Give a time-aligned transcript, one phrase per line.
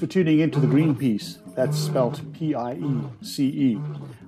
[0.00, 1.40] for tuning in to the Green Piece.
[1.54, 3.80] That's spelt P I E C E.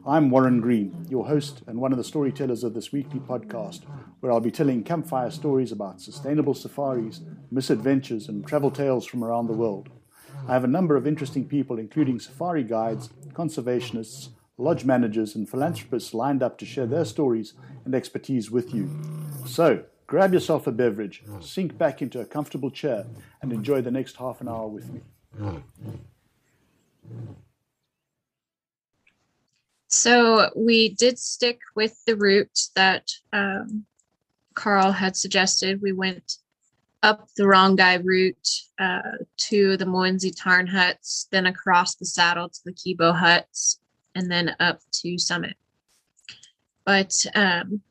[0.06, 3.84] I'm Warren Green, your host and one of the storytellers of this weekly podcast,
[4.20, 9.46] where I'll be telling campfire stories about sustainable safaris, misadventures, and travel tales from around
[9.46, 9.88] the world.
[10.46, 16.12] I have a number of interesting people, including safari guides, conservationists, lodge managers, and philanthropists
[16.12, 17.54] lined up to share their stories
[17.86, 18.90] and expertise with you.
[19.46, 23.06] So, grab yourself a beverage, sink back into a comfortable chair,
[23.40, 25.00] and enjoy the next half an hour with me.
[29.88, 33.84] So we did stick with the route that um,
[34.54, 35.82] Carl had suggested.
[35.82, 36.38] We went
[37.02, 38.48] up the Rongai route
[38.78, 43.80] uh, to the Mawenzi Tarn huts, then across the saddle to the Kibo huts,
[44.14, 45.56] and then up to Summit.
[46.84, 47.82] But um,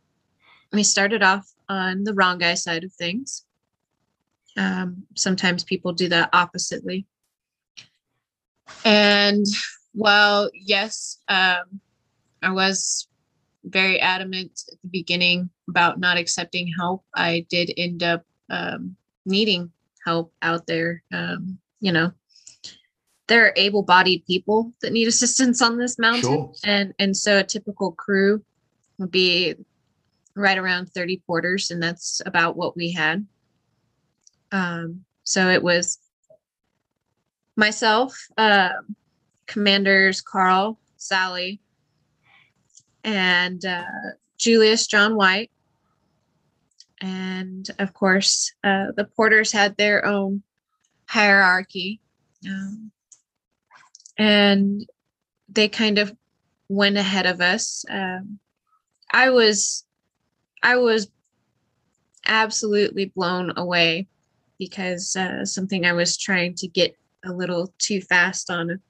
[0.74, 3.46] we started off on the Rongai side of things.
[4.58, 7.06] Um, sometimes people do that oppositely.
[8.86, 9.46] And
[9.94, 11.80] while, yes, um,
[12.42, 13.08] I was
[13.64, 19.72] very adamant at the beginning about not accepting help, I did end up um, needing
[20.06, 21.04] help out there.
[21.14, 22.12] Um, you know,
[23.28, 26.54] there are able-bodied people that need assistance on this mountain, Sure.
[26.64, 28.44] and and so a typical crew
[28.98, 29.56] would be
[30.36, 33.26] right around 30 porters, and that's about what we had.
[34.52, 35.98] Um, so it was
[37.62, 38.70] myself, uh,
[39.46, 41.62] commanders Carl, Sally,
[43.04, 43.86] and uh,
[44.38, 45.52] Julius John White.
[47.02, 50.42] And of course, uh, the porters had their own
[51.06, 52.02] hierarchy.
[52.48, 52.92] Um,
[54.18, 54.86] and
[55.48, 56.16] they kind of
[56.68, 57.86] went ahead of us.
[57.90, 58.40] Um,
[59.14, 59.86] I was,
[60.64, 61.12] I was
[62.26, 64.08] absolutely blown away
[64.58, 66.96] because uh, something I was trying to get
[67.26, 68.82] a little too fast on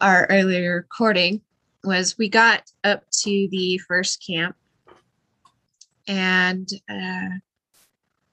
[0.00, 1.40] our earlier recording
[1.84, 4.56] was we got up to the first camp
[6.06, 7.28] and uh,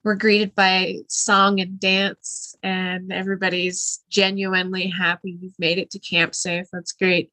[0.03, 6.33] we're greeted by song and dance and everybody's genuinely happy you've made it to camp
[6.33, 6.67] safe.
[6.71, 7.31] That's great.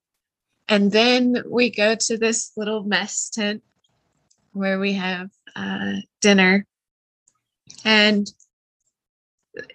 [0.68, 3.62] And then we go to this little mess tent
[4.52, 6.66] where we have uh, dinner.
[7.84, 8.26] And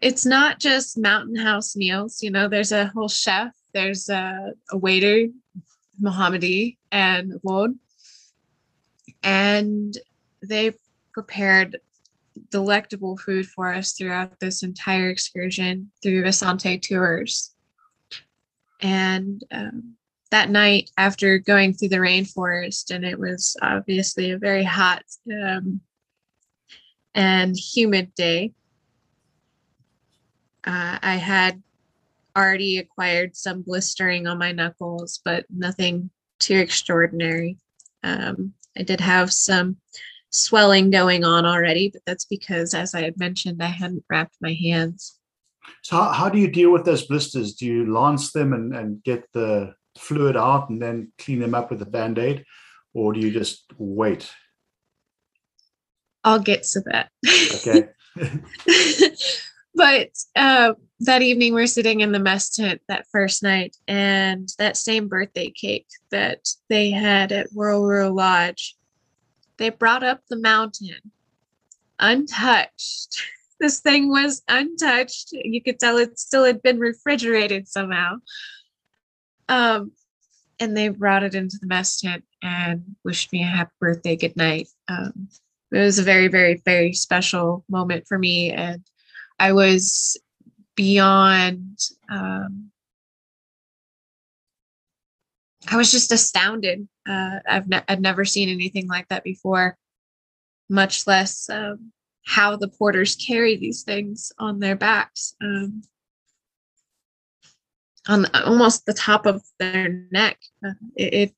[0.02, 4.78] it's not just mountain house meals you know there's a whole chef there's a, a
[4.78, 5.28] waiter
[6.02, 7.74] mohammadi and Wod.
[9.24, 9.98] and
[10.42, 10.74] they
[11.14, 11.78] prepared
[12.50, 17.52] delectable food for us throughout this entire excursion through Asante tours.
[18.82, 19.96] And um,
[20.32, 25.82] that night, after going through the rainforest, and it was obviously a very hot um,
[27.14, 28.54] and humid day,
[30.66, 31.62] uh, I had
[32.38, 37.58] already acquired some blistering on my knuckles, but nothing too extraordinary.
[38.04, 39.78] Um, I did have some
[40.32, 44.54] swelling going on already, but that's because, as I had mentioned, I hadn't wrapped my
[44.54, 45.18] hands.
[45.84, 47.56] So, how, how do you deal with those blisters?
[47.56, 51.70] Do you lance them and, and get the fluid out and then clean them up
[51.70, 52.46] with a band aid?
[52.94, 54.32] Or do you just wait?
[56.24, 57.10] I'll get to that.
[57.56, 57.90] Okay.
[59.76, 64.78] but uh, that evening, we're sitting in the mess tent that first night, and that
[64.78, 68.76] same birthday cake that they had at Whirlrow Lodge,
[69.58, 71.12] they brought up the mountain
[72.00, 73.22] untouched.
[73.60, 75.34] This thing was untouched.
[75.34, 78.16] You could tell it still had been refrigerated somehow.
[79.48, 79.92] Um,
[80.60, 84.36] and they brought it into the mess tent and wished me a happy birthday, good
[84.36, 84.68] night.
[84.88, 85.28] Um,
[85.72, 88.50] it was a very, very, very special moment for me.
[88.50, 88.82] And
[89.42, 90.18] I was
[90.76, 91.80] beyond,
[92.12, 92.70] um,
[95.68, 96.88] I was just astounded.
[97.10, 99.80] Uh, I've, ne- I'd never seen anything like that before,
[100.70, 101.92] much less um,
[102.24, 105.36] how the porters carry these things on their backs.
[105.42, 105.82] Um,
[108.08, 110.38] on almost the top of their neck.
[110.64, 111.34] Uh, it, it's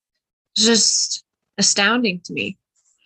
[0.58, 1.24] just
[1.58, 2.58] astounding to me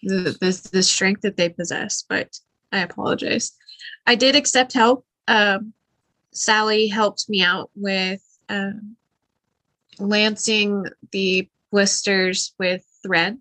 [0.01, 2.35] the, the, the strength that they possess, but
[2.71, 3.51] I apologize.
[4.07, 5.05] I did accept help.
[5.27, 5.73] Um,
[6.31, 8.95] Sally helped me out with um,
[9.99, 13.37] lancing the blisters with thread.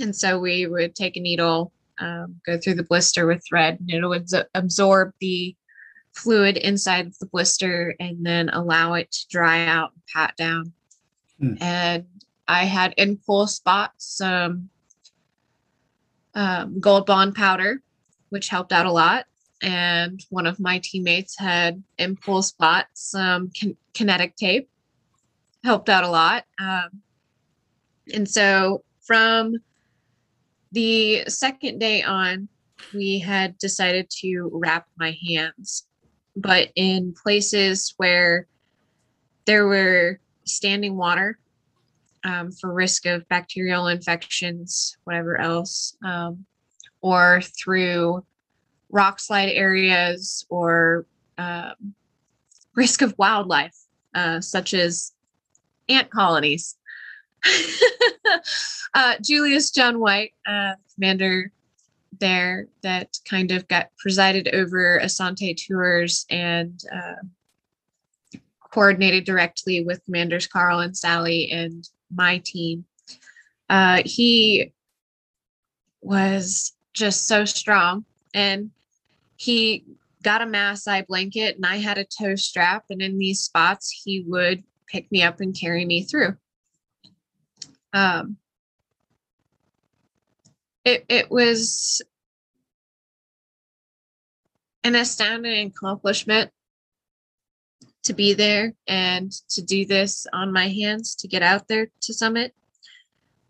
[0.00, 3.90] And so we would take a needle, um, go through the blister with thread, and
[3.90, 5.54] it would absor- absorb the
[6.12, 10.72] fluid inside of the blister and then allow it to dry out and pat down.
[11.38, 11.54] Hmm.
[11.60, 12.06] And
[12.48, 14.70] I had impulse spots, some
[16.34, 17.82] um, gold bond powder,
[18.30, 19.26] which helped out a lot.
[19.62, 24.68] And one of my teammates had impulse spots, some kin- kinetic tape,
[25.64, 26.44] helped out a lot.
[26.58, 27.02] Um,
[28.12, 29.56] and so from
[30.72, 32.48] the second day on,
[32.92, 35.86] we had decided to wrap my hands,
[36.36, 38.46] but in places where
[39.46, 41.38] there were standing water
[42.24, 46.44] um, for risk of bacterial infections, whatever else, um,
[47.00, 48.24] or through
[48.90, 51.06] rock slide areas or
[51.38, 51.94] um,
[52.74, 53.76] risk of wildlife,
[54.14, 55.12] uh, such as
[55.88, 56.76] ant colonies.
[58.94, 61.52] uh, Julius John White, uh, commander
[62.20, 68.38] there, that kind of got presided over Asante tours and uh,
[68.70, 72.84] coordinated directly with commanders Carl and Sally and my team.
[73.68, 74.72] Uh, he
[76.00, 78.70] was just so strong and
[79.36, 79.84] he
[80.22, 82.84] got a Masai blanket and I had a toe strap.
[82.90, 86.36] And in these spots, he would pick me up and carry me through.
[87.92, 88.36] Um,
[90.84, 92.02] it, it was
[94.84, 96.50] an astounding accomplishment
[98.04, 102.14] to be there and to do this on my hands to get out there to
[102.14, 102.54] summit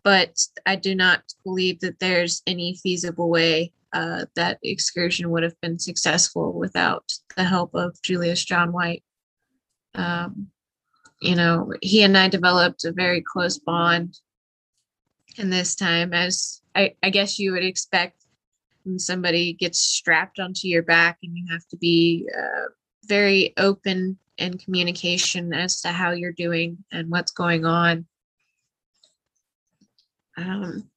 [0.07, 5.59] but i do not believe that there's any feasible way uh, that excursion would have
[5.61, 7.05] been successful without
[7.35, 9.03] the help of julius john white
[9.95, 10.47] um,
[11.21, 14.17] you know he and i developed a very close bond
[15.37, 18.23] in this time as I, I guess you would expect
[18.83, 22.67] when somebody gets strapped onto your back and you have to be uh,
[23.05, 28.05] very open in communication as to how you're doing and what's going on.
[30.37, 30.89] Um,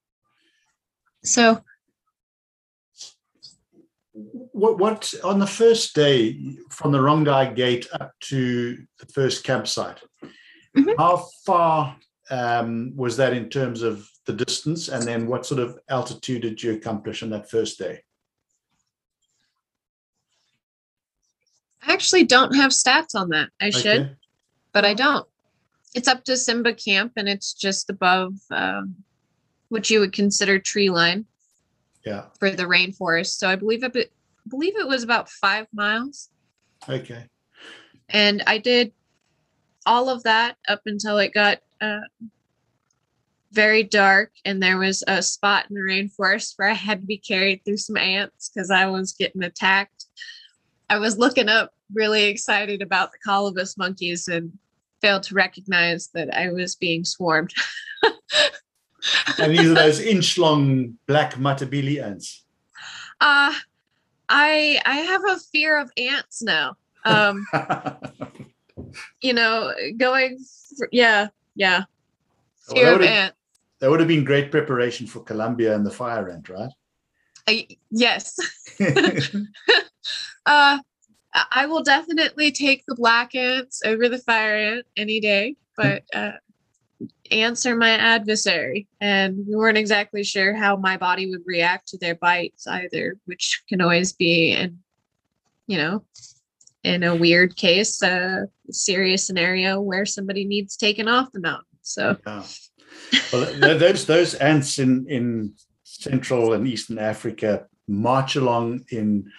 [1.25, 1.63] so,
[4.13, 6.39] what, what on the first day
[6.71, 10.01] from the Rongai Gate up to the first campsite?
[10.77, 10.91] Mm-hmm.
[10.99, 11.97] How far
[12.31, 16.63] um, was that in terms of the distance, and then what sort of altitude did
[16.63, 18.01] you accomplish on that first day?
[21.87, 23.49] I actually don't have stats on that.
[23.61, 23.81] I okay.
[23.81, 24.17] should,
[24.73, 25.27] but I don't.
[25.95, 28.97] It's up to Simba Camp and it's just above um,
[29.71, 31.25] what you would consider tree line.
[32.05, 32.27] Yeah.
[32.39, 33.39] For the rainforest.
[33.39, 36.31] So I believe it, I believe it was about five miles.
[36.89, 37.27] Okay.
[38.09, 38.93] And I did
[39.87, 42.01] all of that up until it got uh,
[43.53, 47.19] very dark and there was a spot in the rainforest where I had to be
[47.19, 50.07] carried through some ants because I was getting attacked
[50.91, 54.53] I was looking up really excited about the colobus monkeys and
[55.01, 57.55] failed to recognize that I was being swarmed.
[59.39, 62.45] and these are those inch long black Matabele ants.
[63.21, 63.55] Uh
[64.29, 66.77] I I have a fear of ants now.
[67.05, 67.47] Um
[69.23, 70.39] you know, going
[70.77, 71.85] for, yeah, yeah.
[72.73, 73.37] Fear well, of ants.
[73.81, 76.71] That would have been great preparation for Columbia and the fire ant, right?
[77.49, 78.37] I, yes.
[80.47, 80.79] uh,
[81.53, 86.33] I will definitely take the black ants over the fire ant any day, but uh,
[87.33, 92.15] are my adversary, and we weren't exactly sure how my body would react to their
[92.15, 94.79] bites either, which can always be, and
[95.67, 96.05] you know,
[96.83, 101.79] in a weird case, a serious scenario where somebody needs taken off the mountain.
[101.83, 102.43] So, yeah.
[103.33, 109.31] well, those those ants in in Central and Eastern Africa march along in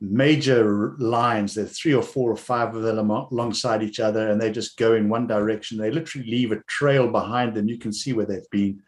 [0.00, 1.54] major lines.
[1.54, 4.94] There's three or four or five of them alongside each other, and they just go
[4.94, 5.78] in one direction.
[5.78, 7.68] They literally leave a trail behind them.
[7.68, 8.82] You can see where they've been,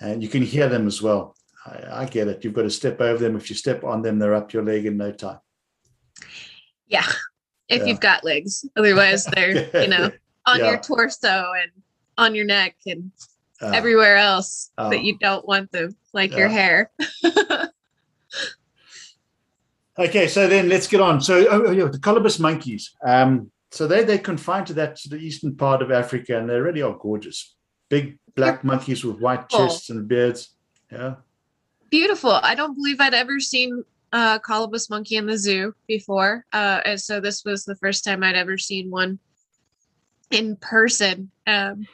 [0.00, 1.36] and you can hear them as well.
[1.66, 2.44] I, I get it.
[2.44, 3.36] You've got to step over them.
[3.36, 5.38] If you step on them, they're up your leg in no time.
[6.86, 7.06] Yeah,
[7.68, 7.84] if yeah.
[7.84, 8.64] you've got legs.
[8.76, 10.10] Otherwise, they're you know
[10.46, 10.70] on yeah.
[10.70, 11.70] your torso and
[12.18, 13.12] on your neck and
[13.62, 16.90] uh, everywhere else uh, that you don't want them, like your hair.
[20.00, 21.20] okay, so then let's get on.
[21.20, 22.94] So, oh, oh, yeah, the colobus monkeys.
[23.04, 26.58] Um, so they they confined to that to the eastern part of Africa, and they
[26.58, 27.54] really are gorgeous.
[27.88, 30.54] Big black monkeys with white chests and beards.
[30.90, 31.14] Yeah,
[31.90, 32.32] beautiful.
[32.32, 37.00] I don't believe I'd ever seen a colobus monkey in the zoo before, uh, and
[37.00, 39.18] so this was the first time I'd ever seen one
[40.30, 41.30] in person.
[41.46, 41.86] Um,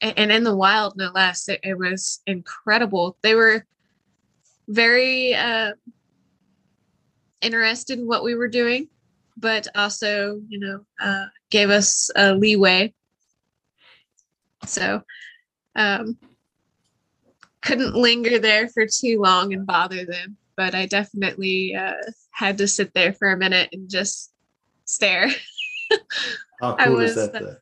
[0.00, 3.66] and in the wild no less it, it was incredible they were
[4.68, 5.72] very uh,
[7.42, 8.88] interested in what we were doing
[9.36, 12.92] but also you know uh, gave us a leeway
[14.64, 15.02] so
[15.78, 16.18] Um,
[17.60, 21.94] couldn't linger there for too long and bother them, but I definitely uh,
[22.32, 24.32] had to sit there for a minute and just
[24.84, 25.28] stare.
[26.60, 27.40] How I cool is was, that?
[27.40, 27.56] Though?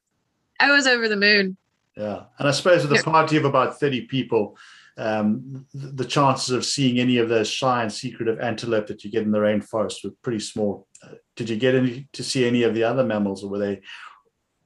[0.61, 1.59] I was over the moon.
[1.97, 4.56] Yeah, and I suppose with a party of about thirty people,
[4.98, 9.22] um, the chances of seeing any of those shy and secretive antelope that you get
[9.24, 10.86] in the rainforest were pretty small.
[11.02, 13.82] Uh, did you get any to see any of the other mammals, or were they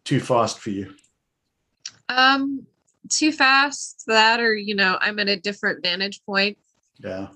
[0.05, 0.95] too fast for you?
[2.09, 2.67] Um,
[3.09, 6.59] too fast that, or you know, I'm at a different vantage point,
[6.99, 7.29] Yeah,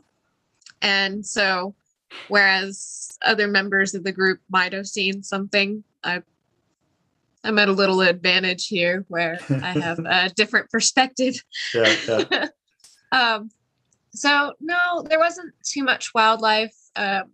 [0.81, 1.75] and so
[2.29, 6.23] whereas other members of the group might have seen something, I
[7.43, 11.43] I'm at a little advantage here where I have a different perspective.
[11.75, 12.47] yeah, yeah.
[13.15, 13.51] Um,
[14.11, 17.31] so no, there wasn't too much wildlife um,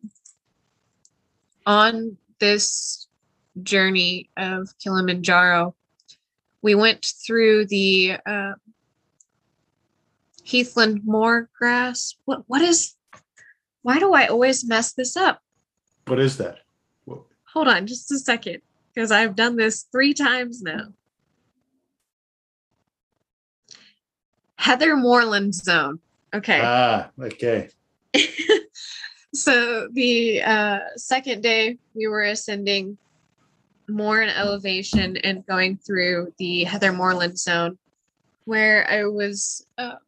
[1.67, 3.09] on this
[3.63, 5.75] journey of Kilimanjaro.
[6.63, 8.53] We went through the uh,
[10.45, 12.15] Heathland Moor grass.
[12.27, 12.95] What what is?
[13.83, 15.41] Why do I always mess this up?
[16.07, 16.59] What is that?
[17.07, 17.23] What-
[17.55, 18.61] Hold on, just a second,
[18.95, 20.89] because I've done this three times now.
[24.61, 25.99] Heather Moorland Zone.
[26.35, 26.61] Okay.
[26.63, 27.71] Ah, okay.
[29.35, 32.99] so the uh, second day we were ascending
[33.89, 37.77] more in elevation and going through the heather moorland zone
[38.45, 39.99] where i was um,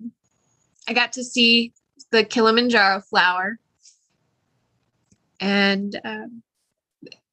[0.87, 1.73] i got to see
[2.13, 3.59] the kilimanjaro flower
[5.41, 6.43] and um,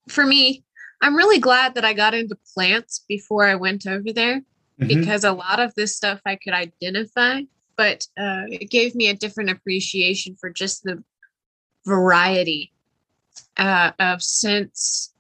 [0.08, 0.64] for me
[1.04, 4.42] i'm really glad that i got into plants before i went over there
[4.80, 4.88] Mhm.
[4.88, 7.42] because a lot of this stuff I could identify,
[7.76, 11.04] but uh, it gave me a different appreciation for just the
[11.86, 12.72] variety
[13.58, 15.14] uh, of scents.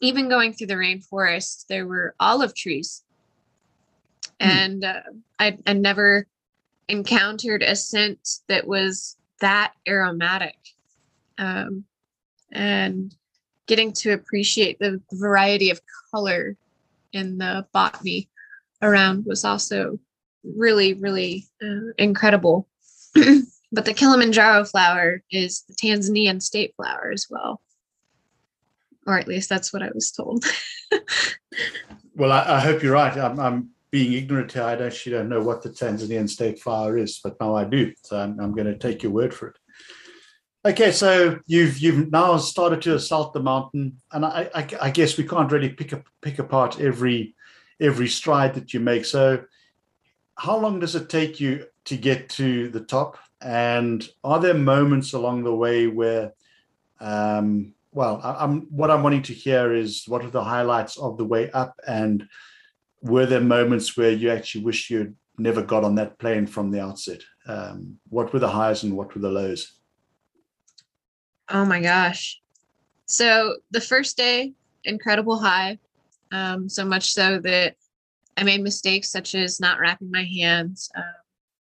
[0.00, 3.02] Even going through the rainforest, there were olive trees,
[4.40, 4.48] Hmm.
[4.48, 5.00] and uh,
[5.38, 6.26] I, I never
[6.88, 10.56] encountered a scent that was that aromatic.
[11.38, 11.84] Um,
[12.52, 13.14] and
[13.66, 15.80] getting to appreciate the variety of
[16.12, 16.56] color
[17.12, 18.28] in the botany
[18.84, 19.98] around was also
[20.42, 22.68] really, really uh, incredible.
[23.14, 27.60] but the Kilimanjaro flower is the Tanzanian state flower as well.
[29.06, 30.44] Or at least that's what I was told.
[32.16, 33.16] Well, I, I hope you're right.
[33.16, 34.62] I'm, I'm being ignorant here.
[34.62, 37.92] I actually don't know what the Tanzanian state flower is, but now I do.
[38.02, 39.56] So I'm, I'm going to take your word for it.
[40.66, 45.18] Okay, so you've you've now started to assault the mountain, and I, I, I guess
[45.18, 47.34] we can't really pick up pick apart every
[47.84, 49.04] every stride that you make.
[49.04, 49.44] So,
[50.36, 53.18] how long does it take you to get to the top?
[53.40, 56.32] And are there moments along the way where
[57.00, 61.16] um, well, I, I'm what I'm wanting to hear is what are the highlights of
[61.16, 62.26] the way up, and
[63.02, 66.80] were there moments where you actually wish you'd never got on that plane from the
[66.80, 67.22] outset?
[67.46, 69.72] Um, what were the highs and what were the lows?
[71.48, 72.40] Oh my gosh.
[73.06, 75.78] So the first day, incredible high.
[76.34, 77.76] Um, so much so that
[78.36, 80.90] I made mistakes such as not wrapping my hands.
[80.96, 81.20] Uh,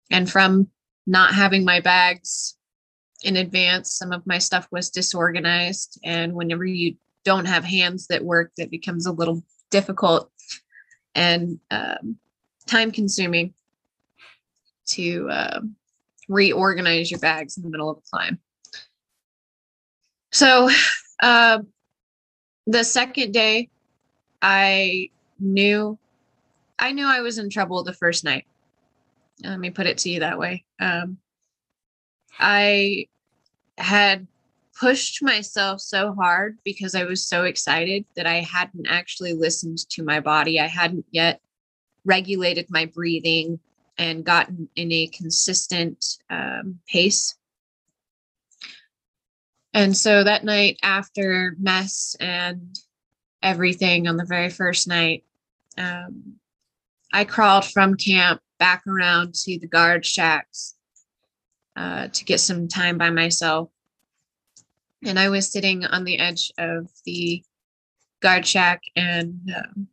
[0.10, 0.68] and from
[1.06, 2.56] not having my bags
[3.24, 6.00] in advance, some of my stuff was disorganized.
[6.06, 10.32] And whenever you don't have hands that work, that becomes a little difficult
[11.16, 12.16] and um,
[12.66, 13.54] time consuming
[14.86, 15.60] to uh,
[16.30, 18.40] reorganize your bags in the middle of a climb.
[20.32, 20.70] So,
[21.22, 21.60] uh,
[22.68, 23.70] the second day,
[24.42, 25.98] I knew,
[26.80, 28.46] I knew I was in trouble the first night.
[29.44, 30.66] Let me put it to you that way.
[30.80, 31.18] Um,
[32.40, 33.08] I
[33.78, 34.28] had
[34.80, 40.04] pushed myself so hard because I was so excited that I hadn't actually listened to
[40.04, 40.60] my body.
[40.60, 41.42] I hadn't yet
[42.06, 43.60] regulated my breathing
[43.98, 47.36] and gotten in a consistent um, pace
[49.74, 52.78] and so that night after mess and
[53.42, 55.24] everything on the very first night,
[55.78, 56.36] um,
[57.14, 60.76] I crawled from camp back around to the guard shacks
[61.76, 63.70] uh, to get some time by myself.
[65.04, 67.44] And I was sitting on the edge of the
[68.22, 69.88] guard shack and um,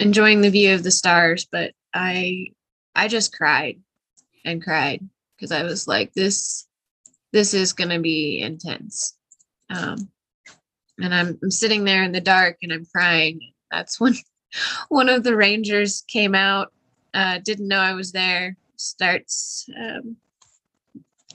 [0.00, 1.46] enjoying the view of the stars.
[1.50, 2.48] But I,
[2.94, 3.80] I just cried
[4.44, 6.66] and cried because I was like, this
[7.32, 9.16] this is going to be intense.
[9.70, 10.10] Um,
[11.02, 13.40] and I'm, I'm sitting there in the dark and I'm crying.
[13.70, 14.14] That's when
[14.88, 16.72] one of the rangers came out,
[17.14, 20.16] uh, didn't know I was there, starts um,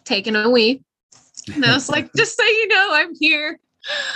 [0.03, 0.83] taking a wee.
[1.53, 3.59] And I was like, just so you know, I'm here.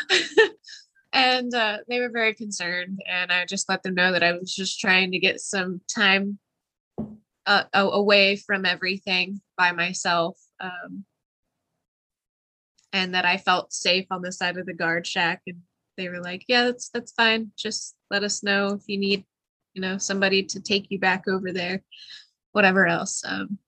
[1.13, 2.99] and uh, they were very concerned.
[3.07, 6.39] And I just let them know that I was just trying to get some time
[7.45, 10.39] uh, away from everything by myself.
[10.59, 11.05] Um,
[12.93, 15.41] and that I felt safe on the side of the guard shack.
[15.47, 15.57] And
[15.97, 17.51] they were like, yeah, that's, that's fine.
[17.57, 19.25] Just let us know if you need,
[19.73, 21.83] you know, somebody to take you back over there,
[22.51, 23.23] whatever else.
[23.25, 23.59] Um,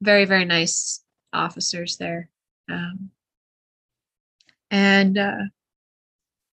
[0.00, 2.30] very, very nice officers there.
[2.70, 3.10] Um,
[4.70, 5.44] and uh,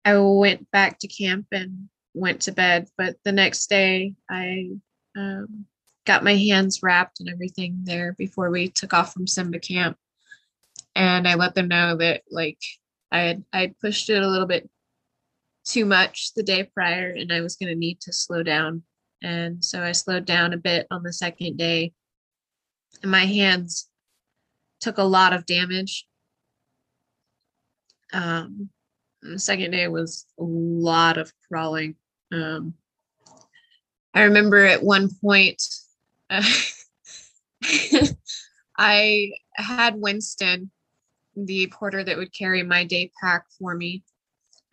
[0.03, 2.87] I went back to camp and went to bed.
[2.97, 4.69] But the next day, I
[5.15, 5.65] um,
[6.05, 9.97] got my hands wrapped and everything there before we took off from Simba camp.
[10.95, 12.59] And I let them know that like
[13.11, 14.69] I had I pushed it a little bit
[15.65, 18.83] too much the day prior and I was going to need to slow down.
[19.21, 21.93] And so I slowed down a bit on the second day.
[23.01, 23.89] And my hands
[24.79, 26.05] took a lot of damage.
[28.13, 28.69] Um,
[29.21, 31.95] the second day was a lot of crawling.
[32.31, 32.75] Um,
[34.13, 35.61] I remember at one point,
[36.29, 36.43] uh,
[38.77, 40.71] I had Winston,
[41.35, 44.03] the porter that would carry my day pack for me.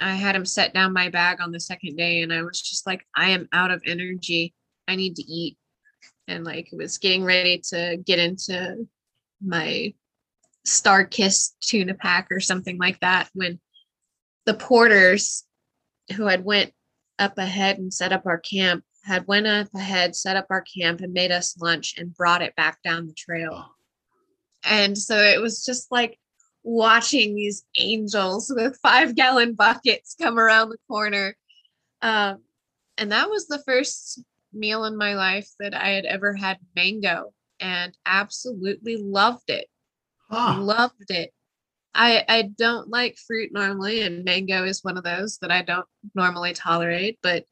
[0.01, 2.87] I had him set down my bag on the second day, and I was just
[2.87, 4.55] like, I am out of energy.
[4.89, 5.57] I need to eat.
[6.27, 8.87] And like, it was getting ready to get into
[9.45, 9.95] my
[10.67, 13.61] StarKist tuna pack or something like that when
[14.47, 15.45] the porters
[16.17, 16.73] who had went
[17.19, 21.01] up ahead and set up our camp had went up ahead set up our camp
[21.01, 23.67] and made us lunch and brought it back down the trail
[24.65, 26.19] and so it was just like
[26.63, 31.37] watching these angels with five gallon buckets come around the corner
[32.03, 32.39] um,
[32.99, 37.33] and that was the first meal in my life that i had ever had mango
[37.61, 39.67] and absolutely loved it
[40.31, 40.57] huh.
[40.61, 41.33] loved it
[41.95, 45.87] I I don't like fruit normally, and mango is one of those that I don't
[46.15, 47.19] normally tolerate.
[47.23, 47.45] But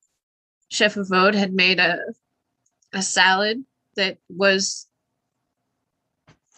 [0.70, 1.99] Chef Avode had made a
[2.92, 3.64] a salad
[3.96, 4.88] that was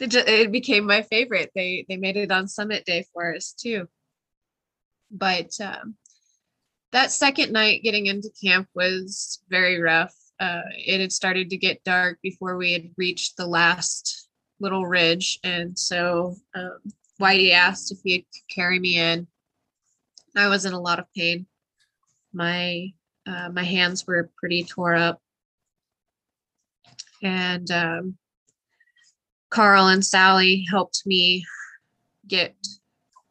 [0.01, 1.51] it, just, it became my favorite.
[1.55, 3.89] They they made it on Summit Day for us too.
[5.11, 5.97] But um,
[6.93, 10.15] that second night getting into camp was very rough.
[10.41, 14.29] Uh, it had started to get dark before we had reached the last
[14.61, 16.79] little ridge, and so um,
[17.21, 19.27] Whitey asked if he could carry me in.
[20.37, 21.47] I was in a lot of pain.
[22.33, 22.93] My
[23.27, 25.21] uh, my hands were pretty tore up,
[27.23, 28.19] and um,
[29.53, 31.45] Carl and Sally helped me
[32.27, 32.57] get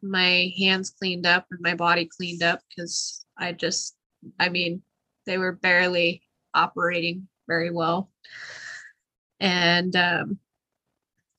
[0.02, 3.96] my hands cleaned up and my body cleaned up because I just,
[4.38, 4.82] I mean,
[5.26, 6.22] they were barely
[6.54, 8.08] operating very well.
[9.40, 10.38] And um,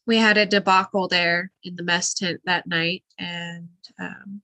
[0.05, 3.69] we had a debacle there in the mess tent that night and
[3.99, 4.41] um,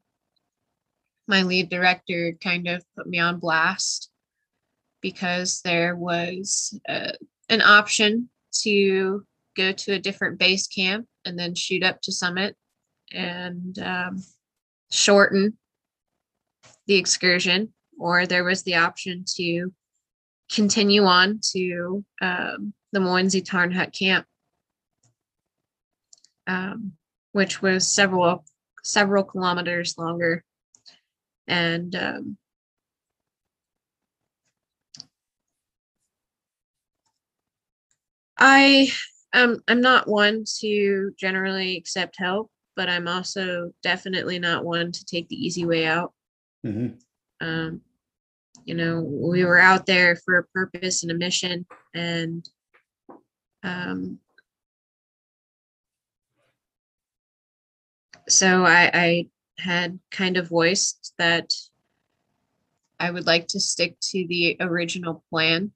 [1.27, 4.09] my lead director kind of put me on blast
[5.01, 7.11] because there was uh,
[7.49, 8.29] an option
[8.61, 9.25] to
[9.63, 12.55] go to a different base camp and then shoot up to summit
[13.11, 14.23] and um,
[14.91, 15.57] shorten
[16.87, 17.73] the excursion.
[17.99, 19.73] Or there was the option to
[20.51, 24.25] continue on to um, the Mawenzi Tarn Hut camp
[26.49, 26.93] um,
[27.31, 28.43] which was several
[28.83, 30.43] several kilometers longer,
[31.47, 32.37] and um,
[38.37, 38.91] I
[39.33, 45.05] um I'm not one to generally accept help, but I'm also definitely not one to
[45.05, 46.13] take the easy way out.
[46.65, 46.95] Mm-hmm.
[47.45, 47.81] Um,
[48.65, 52.47] you know, we were out there for a purpose and a mission, and
[53.63, 54.19] um,
[58.29, 61.53] so I, I had kind of voiced that
[62.99, 65.71] I would like to stick to the original plan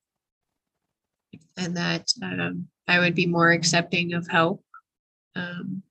[1.58, 4.63] and that um, I would be more accepting of help.
[5.36, 5.84] Um,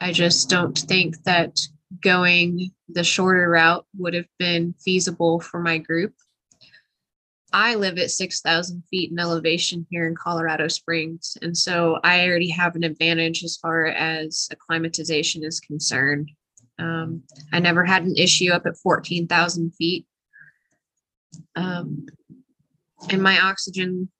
[0.00, 1.58] I just don't think that
[2.02, 6.12] going the shorter route would have been feasible for my group.
[7.52, 11.38] I live at 6,000 feet in elevation here in Colorado Springs.
[11.42, 16.30] And so I already have an advantage as far as acclimatization is concerned.
[16.78, 20.06] Um, I never had an issue up at 14,000 feet.
[21.54, 22.06] Um,
[23.10, 24.10] and my oxygen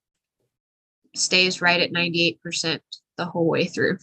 [1.18, 2.80] stays right at 98%
[3.16, 3.98] the whole way through.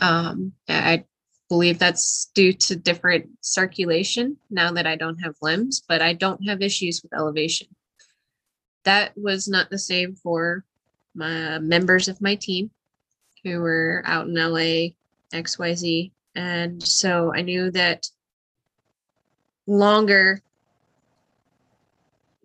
[0.00, 1.04] Um, I
[1.48, 6.46] believe that's due to different circulation now that I don't have limbs, but I don't
[6.48, 7.68] have issues with elevation.
[8.84, 10.64] That was not the same for
[11.14, 12.70] my members of my team
[13.44, 14.94] who were out in LA,
[15.34, 16.10] XYZ.
[16.34, 18.08] And so I knew that
[19.66, 20.42] longer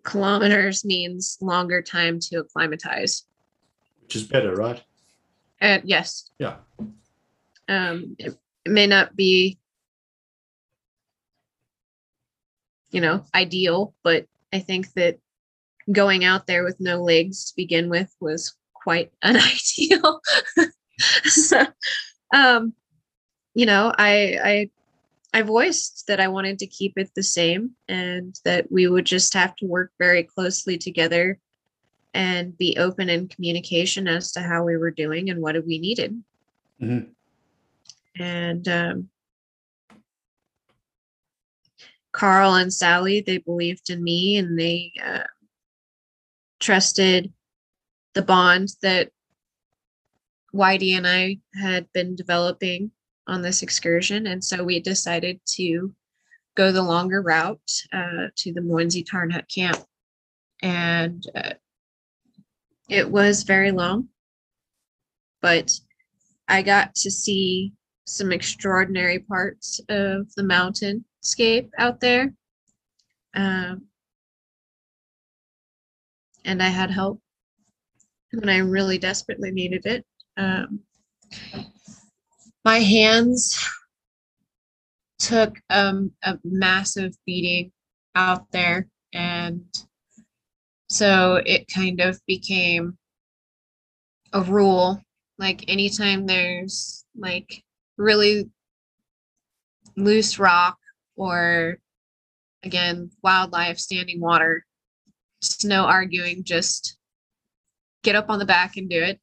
[0.08, 3.24] kilometers means longer time to acclimatize.
[4.02, 4.82] which is better, right?
[5.60, 6.56] And yes, Yeah.
[7.68, 9.58] um, it, it may not be,
[12.90, 15.18] you know, ideal, but I think that
[15.92, 20.20] going out there with no legs to begin with was quite unideal.
[21.24, 21.64] so,
[22.34, 22.72] um,
[23.54, 24.70] you know, I, I,
[25.32, 29.34] I voiced that I wanted to keep it the same and that we would just
[29.34, 31.38] have to work very closely together
[32.14, 36.22] and be open in communication as to how we were doing and what we needed.
[36.80, 37.10] Mhm.
[38.18, 39.10] And um,
[42.12, 45.24] Carl and Sally, they believed in me and they uh,
[46.58, 47.32] trusted
[48.14, 49.10] the bond that
[50.52, 52.90] Whitey and I had been developing
[53.28, 54.26] on this excursion.
[54.26, 55.94] And so we decided to
[56.56, 59.78] go the longer route uh, to the Mawenzi Tarn Hut camp.
[60.62, 61.52] And uh,
[62.88, 64.08] it was very long,
[65.40, 65.72] but
[66.48, 67.72] I got to see
[68.06, 72.32] some extraordinary parts of the mountainscape out there.
[73.36, 73.82] Um,
[76.44, 77.20] and I had help
[78.32, 80.06] when I really desperately needed it.
[80.36, 80.80] Um,
[82.64, 83.58] my hands
[85.18, 87.72] took um, a massive beating
[88.14, 89.64] out there, and
[90.88, 92.96] so it kind of became
[94.32, 95.02] a rule.
[95.38, 97.62] Like anytime there's like
[97.96, 98.50] really
[99.96, 100.78] loose rock
[101.16, 101.78] or
[102.62, 104.64] again wildlife standing water
[105.42, 106.96] just no arguing just
[108.02, 109.20] get up on the back and do it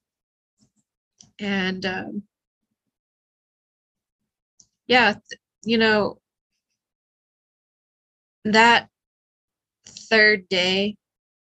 [1.39, 2.23] and um,
[4.87, 5.15] yeah
[5.63, 6.19] you know
[8.45, 8.87] that
[10.09, 10.95] third day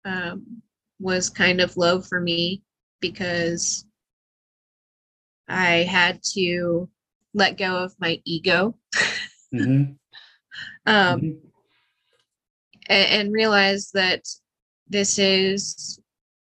[0.04, 0.62] um,
[0.98, 2.62] was kind of low for me
[3.00, 3.84] because
[5.48, 6.88] i had to
[7.34, 8.74] let go of my ego
[9.54, 9.96] Mhm.
[10.86, 11.40] um, Mhm.
[12.88, 14.22] a- and realize that
[14.88, 16.00] this is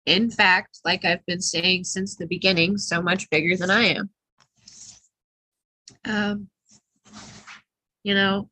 [0.06, 4.10] in fact like i've been saying since the beginning so much bigger than i am
[6.04, 6.48] um,
[8.02, 8.48] you know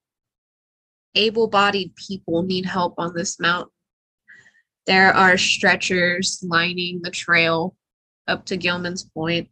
[1.14, 3.72] able-bodied people need help on this mountain
[4.86, 7.76] there are stretchers lining the trail
[8.28, 9.48] up to gilman's point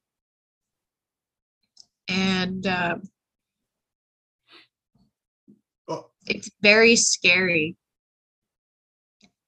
[2.08, 3.02] and um,
[5.88, 6.10] Oh.
[6.26, 7.76] it's very scary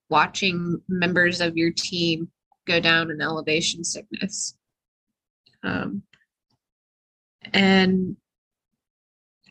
[0.08, 2.30] watching members of your team
[2.66, 4.54] go down in elevation sickness.
[5.62, 6.02] Um,
[7.52, 8.16] and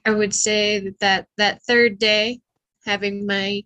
[0.06, 2.42] I would say that, that that third day,
[2.86, 3.64] having my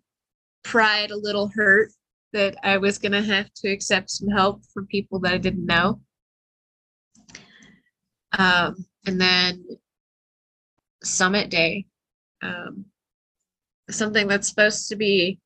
[0.63, 1.91] pride a little hurt,
[2.33, 5.65] that I was going to have to accept some help from people that I didn't
[5.65, 6.01] know.
[8.37, 9.65] Um, and then
[11.03, 11.85] summit day,
[12.41, 12.85] um,
[13.89, 15.39] something that's supposed to be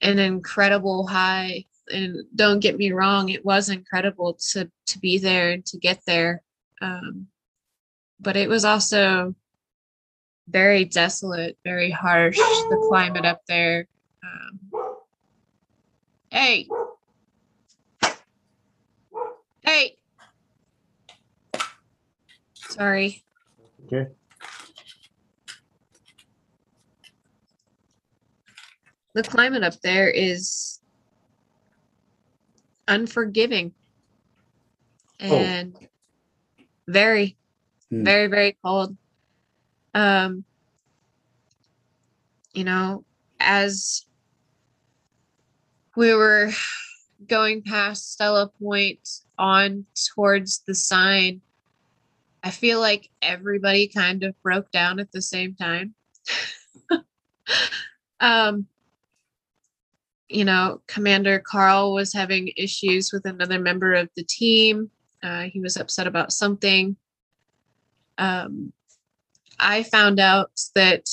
[0.00, 5.50] an incredible high and don't get me wrong it was incredible to to be there
[5.50, 6.42] and to get there
[6.80, 7.26] um
[8.20, 9.34] but it was also
[10.50, 13.86] very desolate very harsh the climate up there.
[14.22, 14.82] Um,
[16.30, 16.68] hey.
[19.62, 19.96] Hey.
[22.54, 23.22] Sorry.
[23.86, 24.10] Okay.
[29.12, 30.78] the climate up there is
[32.86, 33.74] unforgiving
[35.18, 35.76] and
[36.86, 37.36] very
[37.90, 38.04] Hmm.
[38.04, 38.96] very very cold
[39.94, 40.44] um
[42.52, 43.04] you know
[43.38, 44.06] as
[45.96, 46.50] we were
[47.26, 49.00] going past stella point
[49.38, 51.40] on towards the sign
[52.42, 55.94] i feel like everybody kind of broke down at the same time
[58.20, 58.66] um
[60.30, 64.88] you know, Commander Carl was having issues with another member of the team.
[65.22, 66.96] Uh, he was upset about something.
[68.16, 68.72] Um,
[69.60, 71.08] I found out that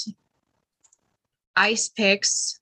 [1.56, 2.60] ice picks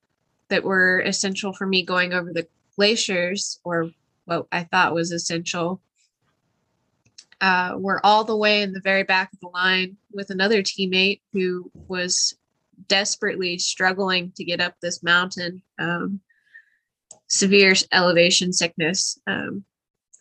[0.49, 3.91] that were essential for me going over the glaciers, or
[4.25, 5.81] what I thought was essential,
[7.41, 11.21] uh, were all the way in the very back of the line with another teammate
[11.33, 12.35] who was
[12.87, 15.61] desperately struggling to get up this mountain.
[15.79, 16.21] Um,
[17.27, 19.19] severe elevation sickness.
[19.27, 19.63] Um,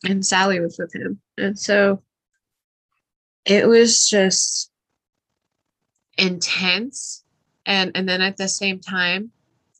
[0.06, 1.20] and Sally was with him.
[1.38, 2.02] And so
[3.44, 4.70] it was just
[6.18, 7.24] intense.
[7.66, 9.30] And, and then at the same time,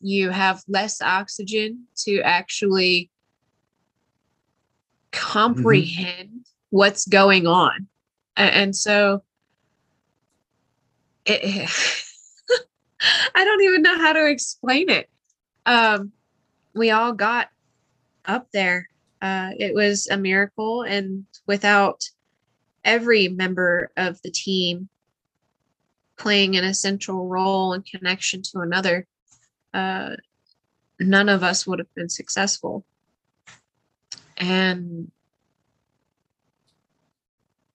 [0.01, 3.11] you have less oxygen to actually
[5.13, 6.77] comprehend mm-hmm.
[6.77, 7.89] what's going on.
[8.37, 9.23] And so
[11.25, 11.71] it,
[13.35, 15.09] I don't even know how to explain it.
[15.67, 16.13] Um,
[16.75, 17.49] we all got
[18.25, 18.89] up there.
[19.23, 22.03] Uh, it was a miracle, and without
[22.85, 24.89] every member of the team
[26.17, 29.07] playing an essential role and connection to another,
[29.73, 30.11] uh,
[31.01, 32.85] none of us would have been successful.
[34.37, 35.11] And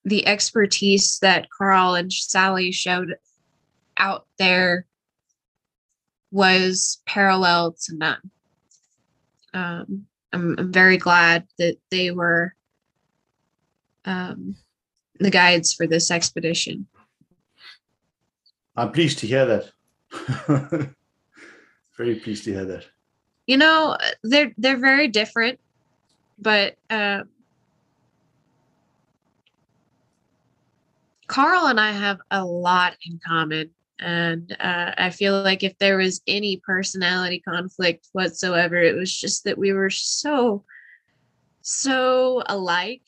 [0.05, 3.15] the expertise that Carl and Sally showed
[3.97, 4.85] out there
[6.31, 8.31] was parallel to none.
[9.53, 12.53] Um, I'm, I'm, very glad that they were
[14.05, 14.55] um,
[15.19, 16.87] the guides for this expedition.
[18.79, 19.71] I'm pleased to hear that.
[21.97, 22.85] very pleased to hear that.
[23.45, 25.59] You know, they're they're very different,
[26.37, 27.23] but uh,
[31.27, 33.71] Carl and I have a lot in common.
[33.99, 39.43] And uh, I feel like if there was any personality conflict whatsoever, it was just
[39.43, 40.63] that we were so,
[41.61, 43.01] so alike.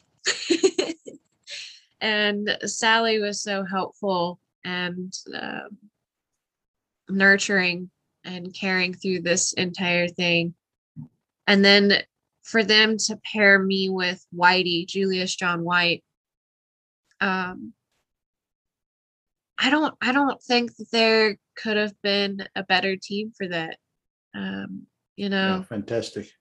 [2.01, 5.69] and Sally was so helpful and uh,
[7.09, 7.89] nurturing
[8.23, 10.53] and caring through this entire thing.
[11.47, 12.03] And then
[12.43, 16.03] for them to pair me with Whitey, Julius John White,
[17.19, 17.73] um,
[19.57, 23.77] I don't I don't think that there could have been a better team for that.
[24.33, 26.31] Um, you know, yeah, fantastic.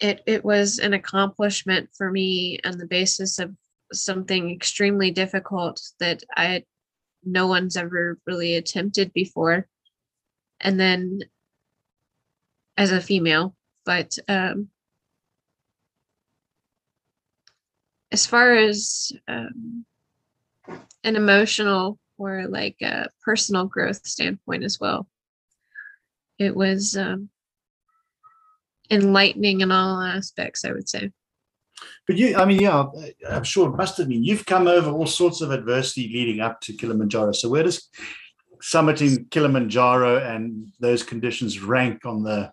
[0.00, 3.54] It it was an accomplishment for me on the basis of
[3.92, 6.64] something extremely difficult that I
[7.24, 9.68] no one's ever really attempted before.
[10.60, 11.20] And then
[12.76, 14.68] as a female, but um
[18.10, 19.84] as far as um
[21.04, 25.08] an emotional or like a personal growth standpoint as well.
[26.38, 27.30] It was um,
[28.90, 31.10] enlightening in all aspects, I would say.
[32.06, 32.84] But you, I mean, yeah,
[33.28, 34.24] I'm sure it must have been.
[34.24, 37.32] You've come over all sorts of adversity leading up to Kilimanjaro.
[37.32, 37.88] So where does
[38.62, 42.52] summiting Kilimanjaro and those conditions rank on the?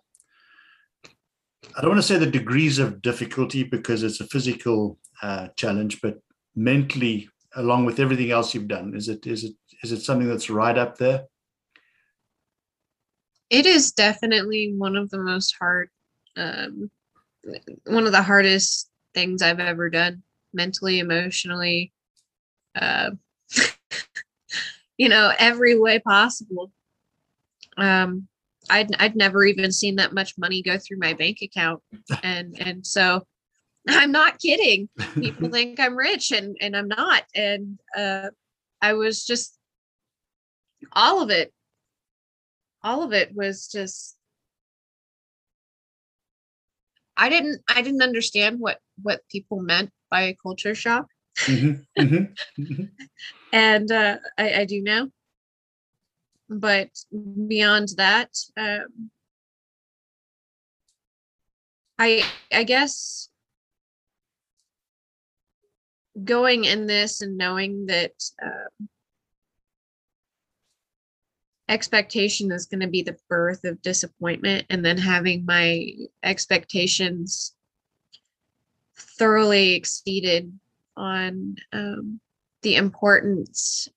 [1.76, 6.00] I don't want to say the degrees of difficulty because it's a physical uh, challenge,
[6.00, 6.18] but
[6.56, 8.94] mentally along with everything else you've done?
[8.94, 11.24] Is it is it is it something that's right up there?
[13.48, 15.90] It is definitely one of the most hard,
[16.36, 16.90] um,
[17.84, 21.92] one of the hardest things I've ever done, mentally, emotionally,
[22.74, 23.10] uh,
[24.96, 26.72] you know, every way possible.
[27.76, 28.28] Um,
[28.68, 31.82] I'd I'd never even seen that much money go through my bank account,
[32.22, 33.26] and and so
[33.88, 34.88] I'm not kidding.
[35.14, 37.24] People think I'm rich and and I'm not.
[37.34, 38.30] And uh
[38.82, 39.58] I was just
[40.92, 41.52] all of it.
[42.82, 44.16] All of it was just
[47.20, 51.06] I didn't I didn't understand what what people meant by a culture shock.
[51.40, 52.84] Mm-hmm, mm-hmm, mm-hmm.
[53.52, 55.08] and uh I, I do now.
[56.48, 56.88] But
[57.46, 59.10] beyond that, um
[61.98, 63.28] I I guess
[66.24, 68.88] going in this and knowing that um,
[71.70, 75.86] expectation is going to be the birth of disappointment and then having my
[76.24, 77.54] expectations
[78.96, 80.52] thoroughly exceeded
[80.96, 82.20] on um,
[82.62, 83.88] the importance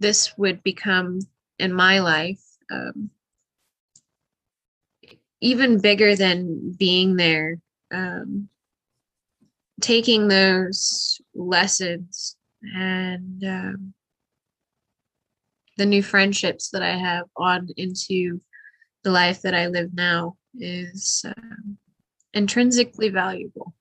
[0.00, 1.20] this would become
[1.60, 3.10] in my life um,
[5.40, 7.58] even bigger than being there
[7.92, 8.48] um,
[9.80, 12.36] taking those lessons
[12.74, 13.94] and um,
[15.76, 18.40] the new friendships that I have on into
[19.02, 21.78] the life that I live now is um,
[22.34, 23.74] intrinsically valuable.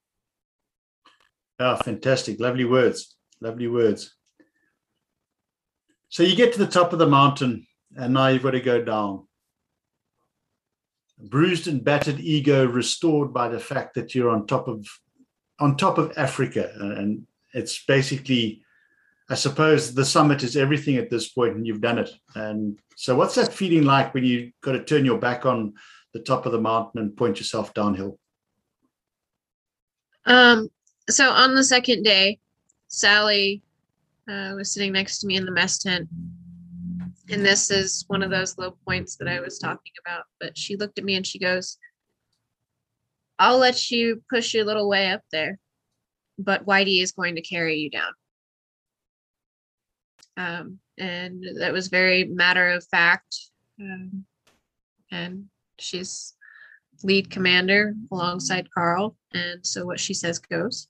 [1.59, 2.39] Oh, fantastic.
[2.39, 3.15] Lovely words.
[3.41, 4.15] Lovely words.
[6.09, 8.83] So you get to the top of the mountain and now you've got to go
[8.83, 9.27] down.
[11.21, 14.85] Bruised and battered ego restored by the fact that you're on top of
[15.59, 18.63] on top of Africa, and it's basically,
[19.29, 22.09] I suppose, the summit is everything at this point, and you've done it.
[22.35, 25.75] And so, what's that feeling like when you've got to turn your back on
[26.13, 28.19] the top of the mountain and point yourself downhill?
[30.25, 30.69] Um.
[31.09, 32.37] So on the second day,
[32.87, 33.63] Sally
[34.29, 36.07] uh, was sitting next to me in the mess tent.
[37.31, 40.23] And this is one of those low points that I was talking about.
[40.39, 41.77] But she looked at me and she goes,
[43.37, 45.59] I'll let you push your little way up there,
[46.37, 48.11] but Whitey is going to carry you down.
[50.39, 53.35] Um, and that was very matter of fact.
[53.79, 54.25] Um,
[55.11, 55.45] and
[55.77, 56.33] she's
[57.03, 59.17] lead commander alongside Carl.
[59.33, 60.87] And so what she says goes.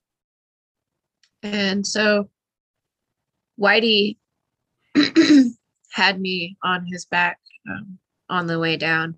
[1.41, 2.29] And so
[3.59, 4.17] Whitey
[5.91, 7.97] had me on his back um,
[8.29, 9.15] on the way down.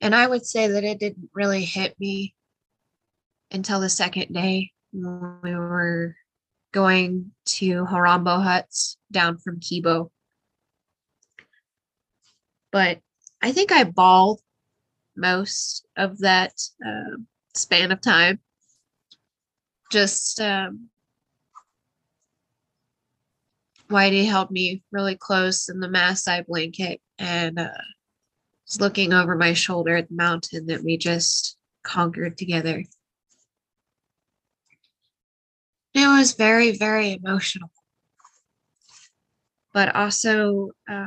[0.00, 2.34] And I would say that it didn't really hit me
[3.50, 6.16] until the second day when we were
[6.72, 10.10] going to Horombo huts down from Kibo.
[12.72, 13.00] But
[13.42, 14.40] I think I bawled
[15.16, 16.52] most of that
[16.86, 17.16] uh,
[17.54, 18.40] span of time.
[19.90, 20.88] Just um,
[23.90, 27.68] Whitey held me really close in the Maasai blanket and uh,
[28.68, 32.84] was looking over my shoulder at the mountain that we just conquered together.
[35.94, 37.70] It was very, very emotional,
[39.72, 41.06] but also uh,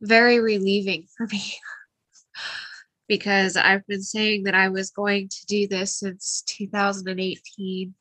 [0.00, 1.54] very relieving for me
[3.08, 7.94] because I've been saying that I was going to do this since 2018.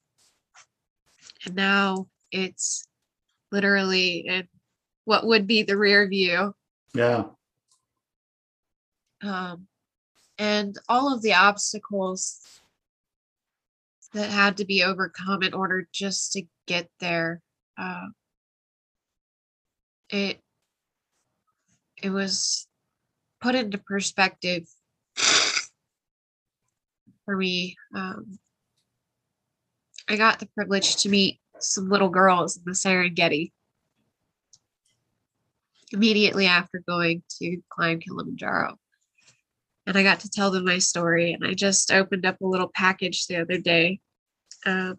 [1.45, 2.87] And now it's
[3.51, 4.47] literally in
[5.05, 6.53] what would be the rear view.
[6.93, 7.25] Yeah.
[9.21, 9.67] Um,
[10.37, 12.41] and all of the obstacles
[14.17, 17.41] that had to be overcome in order just to get there.
[17.77, 18.07] Uh,
[20.09, 20.39] it
[22.01, 22.67] it was
[23.41, 24.63] put into perspective
[27.25, 27.75] for me.
[27.95, 28.39] Um,
[30.09, 33.51] I got the privilege to meet some little girls in the Serengeti
[35.91, 38.77] immediately after going to climb Kilimanjaro
[39.87, 41.31] and I got to tell them my story.
[41.31, 44.01] And I just opened up a little package the other day,
[44.65, 44.97] and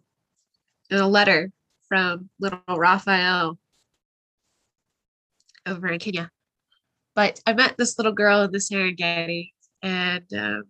[0.91, 1.51] a letter
[1.87, 3.57] from little Raphael
[5.65, 6.29] over in Kenya.
[7.15, 10.63] But I met this little girl in the Serengeti, and um,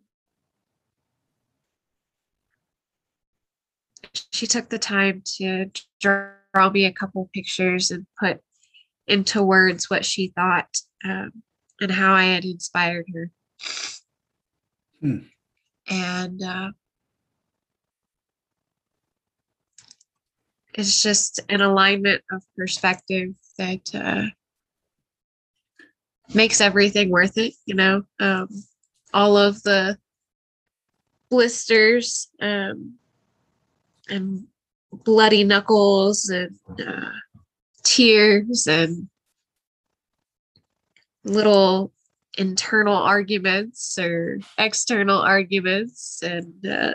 [4.31, 8.39] she took the time to draw me a couple pictures and put
[9.07, 10.69] into words what she thought
[11.03, 11.31] um,
[11.81, 13.31] and how I had inspired her.
[15.01, 15.19] Hmm.
[15.89, 16.71] And uh,
[20.79, 24.23] it's just an alignment of perspective that uh,
[26.33, 28.03] makes everything worth it, you know.
[28.19, 28.47] Um,
[29.13, 29.97] all of the
[31.29, 32.95] blisters um,
[34.09, 34.47] and
[34.91, 37.11] bloody knuckles and uh,
[37.83, 39.09] tears and
[41.25, 41.91] little
[42.37, 46.93] internal arguments or external arguments and uh,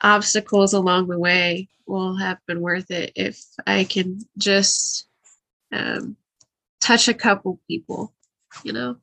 [0.00, 5.08] obstacles along the way will have been worth it if I can just
[5.72, 6.16] um,
[6.80, 8.14] touch a couple people,
[8.62, 8.96] you know.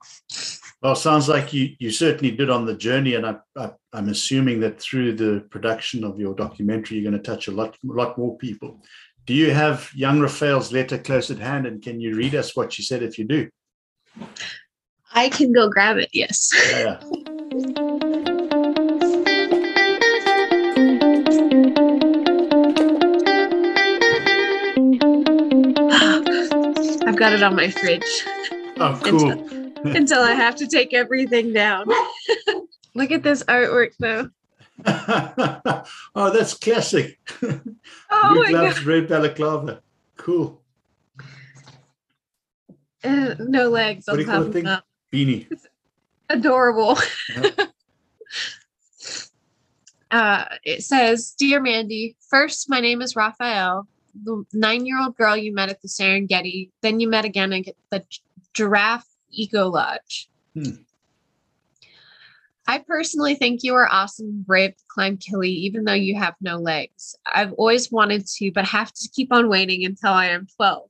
[0.82, 4.60] Well, sounds like you you certainly did on the journey, and I, I I'm assuming
[4.60, 8.38] that through the production of your documentary, you're going to touch a lot lot more
[8.38, 8.84] people.
[9.26, 12.72] Do you have young Raphael's letter close at hand, and can you read us what
[12.72, 13.50] she said if you do?
[15.14, 16.10] I can go grab it.
[16.14, 16.52] Yes.
[16.72, 17.00] Yeah.
[27.16, 28.26] I've got it on my fridge
[28.78, 29.32] Oh, cool.
[29.86, 31.88] until I have to take everything down.
[32.94, 34.32] Look at this artwork though.
[36.14, 37.18] oh, that's classic.
[37.42, 39.82] Oh Blue my gloves, red balaclava.
[40.18, 40.62] Cool.
[43.02, 44.66] Uh, no legs What do you call thing?
[45.14, 45.48] Beanie.
[46.30, 46.98] Adorable.
[47.34, 47.50] Yeah.
[50.12, 53.88] uh, it says, Dear Mandy, first, my name is Raphael,
[54.24, 56.72] the nine year old girl you met at the Serengeti.
[56.82, 58.04] Then you met again at the
[58.54, 60.30] Giraffe Eco Lodge.
[60.54, 60.84] Hmm.
[62.68, 66.34] I personally think you are awesome and brave to climb Kili, even though you have
[66.42, 67.16] no legs.
[67.26, 70.90] I've always wanted to, but have to keep on waiting until I am 12.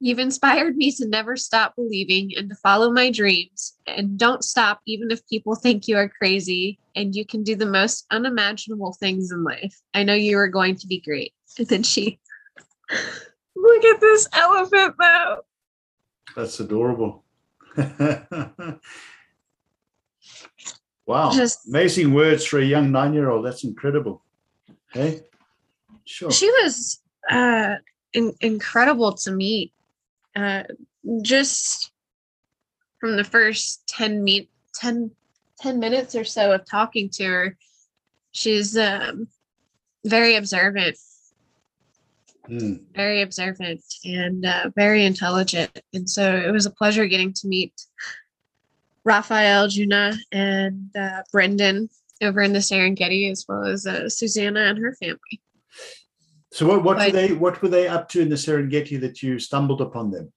[0.00, 3.74] You've inspired me to never stop believing and to follow my dreams.
[3.86, 7.66] And don't stop, even if people think you are crazy and you can do the
[7.66, 9.74] most unimaginable things in life.
[9.94, 11.32] I know you are going to be great.
[11.58, 12.20] And then she,
[13.56, 15.38] look at this elephant, though.
[16.36, 17.24] That's adorable.
[21.06, 21.32] wow.
[21.32, 23.44] Just- Amazing words for a young nine year old.
[23.44, 24.22] That's incredible.
[24.92, 25.22] Hey?
[26.04, 26.30] Sure.
[26.30, 27.74] She was uh,
[28.12, 29.72] in- incredible to meet.
[30.36, 30.62] Uh,
[31.22, 31.90] just
[33.00, 35.10] from the first 10 meet 10,
[35.60, 37.56] 10 minutes or so of talking to her,
[38.32, 39.28] she's um,
[40.04, 40.96] very observant,
[42.48, 42.80] Mm.
[42.94, 45.80] very observant, and uh, very intelligent.
[45.92, 47.74] And so it was a pleasure getting to meet
[49.04, 51.90] Raphael, Juna, and uh, Brendan
[52.22, 55.42] over in the Serengeti, as well as uh, Susanna and her family.
[56.52, 59.38] So what, what were they what were they up to in the Serengeti that you
[59.38, 60.32] stumbled upon them?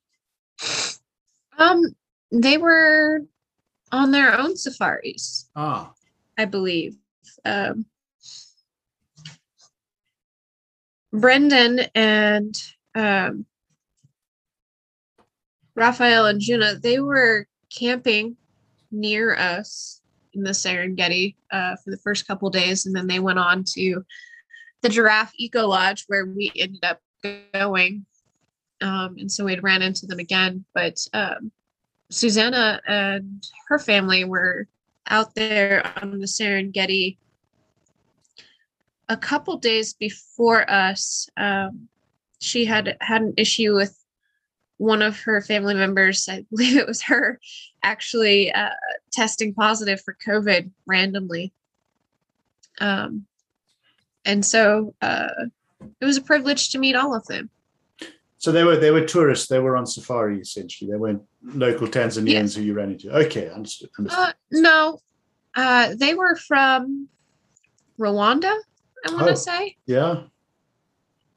[1.58, 1.84] Um,
[2.32, 3.22] they were
[3.92, 5.50] on their own safaris.
[5.56, 5.94] Ah,
[6.38, 6.96] I believe.
[7.46, 7.86] Um,
[11.14, 12.56] Brendan and
[12.96, 13.46] um,
[15.76, 18.38] Raphael and Juna, they were camping
[18.92, 20.02] near us
[20.34, 24.04] in the Serengeti uh, for the first couple days, and then they went on to
[24.82, 27.02] the Giraffe Eco Lodge where we ended up
[27.54, 28.06] going.
[28.82, 31.52] Um, and so we had ran into them again, but um,
[32.10, 34.68] Susanna and her family were
[35.08, 37.18] out there on the Serengeti
[39.08, 41.30] a couple days before us.
[41.38, 41.90] Um,
[42.40, 43.98] she had had an issue with
[44.78, 46.28] one of her family members.
[46.28, 47.40] I believe it was her
[47.84, 48.70] actually uh,
[49.12, 51.54] testing positive for COVID randomly.
[52.80, 53.28] Um,
[54.26, 55.30] and so uh,
[56.00, 57.50] it was a privilege to meet all of them.
[58.38, 59.48] so they were they were tourists.
[59.48, 60.90] They were on safari essentially.
[60.92, 63.10] They weren't local Tanzanians who you ran into.
[63.26, 63.90] Okay, understood.
[63.98, 64.28] understood.
[64.30, 65.00] Uh, no,
[65.56, 67.08] uh, they were from
[68.00, 68.54] Rwanda,
[69.06, 69.36] I want to Oh.
[69.36, 69.76] say.
[69.86, 70.24] yeah.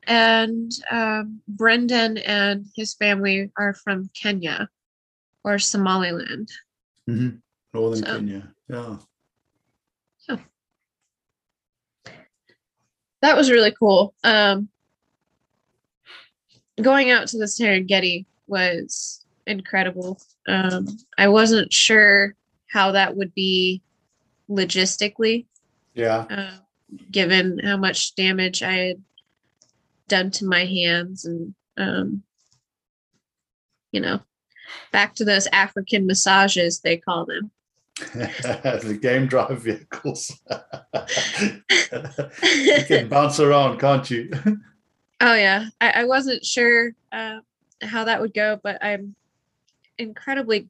[0.07, 4.69] and um, Brendan and his family are from Kenya
[5.45, 6.51] or Somaliland.
[7.09, 7.41] Mhm.
[7.73, 8.55] Northern So- Kenya.
[8.69, 8.97] Yeah.
[13.25, 14.15] That was really cool.
[14.23, 14.69] Um,
[16.83, 20.21] going out to the Serengeti was incredible.
[20.47, 22.35] Um, I wasn't sure
[22.71, 23.81] how that would be
[24.51, 25.47] logistically,
[25.95, 26.27] Yeah.
[26.29, 26.59] uh,
[27.11, 29.03] given how much damage I had
[30.07, 32.23] done to my hands and um,
[33.91, 34.21] you know
[34.93, 37.51] back to those african massages they call them
[38.15, 40.41] the game drive vehicles.
[42.43, 44.31] you can bounce around, can't you?
[45.21, 47.39] oh yeah i, I wasn't sure uh,
[47.83, 49.15] how that would go but i'm
[49.97, 50.69] incredibly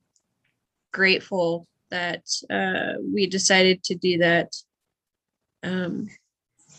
[0.93, 4.55] grateful that uh, we decided to do that
[5.63, 6.09] um,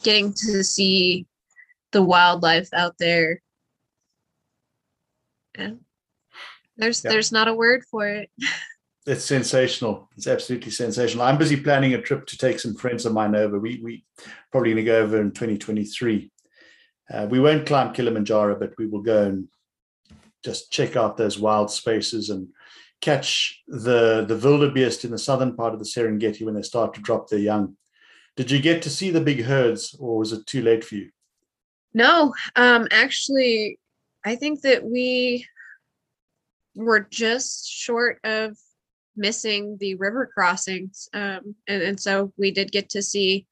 [0.03, 1.25] getting to see
[1.91, 3.41] the wildlife out there
[5.57, 5.71] yeah.
[6.77, 7.11] there's Yeah.
[7.11, 8.29] there's not a word for it
[9.07, 10.09] It's sensational.
[10.17, 11.25] It's absolutely sensational.
[11.25, 13.59] I'm busy planning a trip to take some friends of mine over.
[13.59, 14.03] We we
[14.51, 16.31] probably going to go over in 2023.
[17.13, 19.47] Uh, we won't climb Kilimanjaro, but we will go and
[20.43, 22.47] just check out those wild spaces and
[22.99, 27.01] catch the the wildebeest in the southern part of the Serengeti when they start to
[27.01, 27.77] drop their young.
[28.35, 31.11] Did you get to see the big herds, or was it too late for you?
[31.93, 33.79] No, um, actually,
[34.25, 35.47] I think that we
[36.75, 38.57] were just short of
[39.16, 43.47] missing the river crossings, um, and, and so we did get to see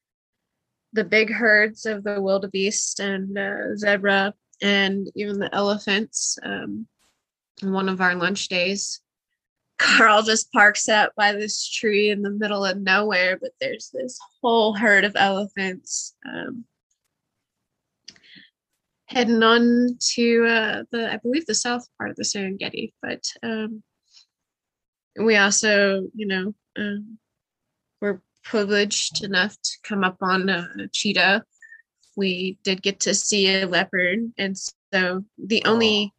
[0.94, 6.38] the big herds of the wildebeest and uh, zebra, and even the elephants.
[6.44, 6.88] Um,
[7.62, 9.02] on one of our lunch days,
[9.78, 14.20] Carl just parks up by this tree in the middle of nowhere, but there's this
[14.42, 16.16] whole herd of elephants.
[16.28, 16.66] Um,
[19.08, 23.84] heading on to uh, the I believe the south part of the Serengeti, but um,
[25.18, 27.18] we also, you know, um,
[28.02, 31.44] were privileged enough to come up on a cheetah.
[32.16, 34.58] We did get to see a leopard, and
[34.94, 36.14] so the only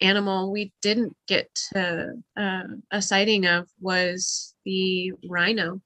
[0.00, 5.80] animal we didn't get to, uh, a sighting of was the rhino.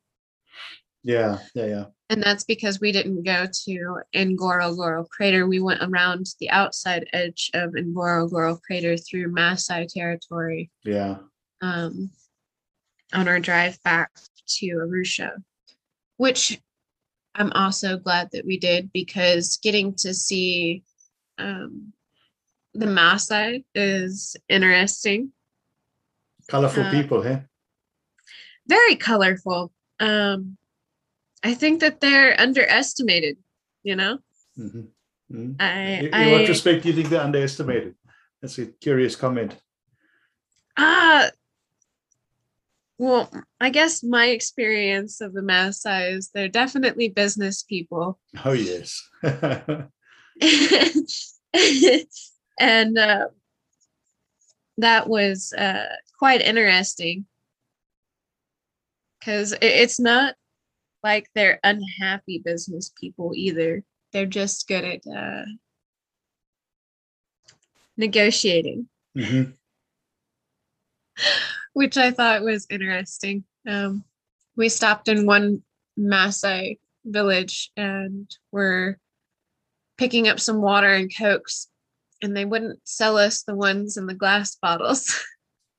[1.03, 1.85] Yeah, yeah, yeah.
[2.11, 5.47] And that's because we didn't go to Ngorongoro Crater.
[5.47, 11.19] We went around the outside edge of Ngorongoro Crater through Maasai territory Yeah.
[11.65, 12.11] Um,
[13.13, 14.11] on our drive back
[14.47, 15.31] to Arusha,
[16.17, 16.61] which
[17.35, 20.83] I'm also glad that we did because getting to see
[21.39, 21.93] um,
[22.75, 25.33] the Maasai is interesting,
[26.49, 27.43] Colorful Uh, people, hey?
[28.69, 29.73] very colorful.
[30.01, 30.57] Um,
[31.43, 33.37] I think that they're underestimated,
[33.83, 34.19] you know?
[34.59, 34.89] Mhm.
[35.31, 35.57] Mhm.
[35.61, 37.95] I, In, in I what respect do you think they're underestimated?
[38.41, 39.57] That's a curious comment.
[40.77, 41.31] Ah,
[43.05, 43.31] well,
[43.61, 49.07] I guess my experience of the Maasai is they're definitely business people, Oh, yes.
[52.59, 53.27] and uh,
[54.79, 55.85] that was uh,
[56.19, 57.27] quite interesting
[59.21, 60.35] because it's not
[61.03, 63.85] like they're unhappy business people either.
[64.15, 65.45] They're just good at uh,
[67.99, 69.43] negotiating, hmm
[71.75, 73.45] which I thought was interesting.
[73.69, 74.05] Um,
[74.57, 75.63] we stopped in one
[75.99, 78.99] Maasai village and were
[79.99, 81.69] picking up some water and cokes,
[82.23, 85.23] and they wouldn't sell us the ones in the glass bottles.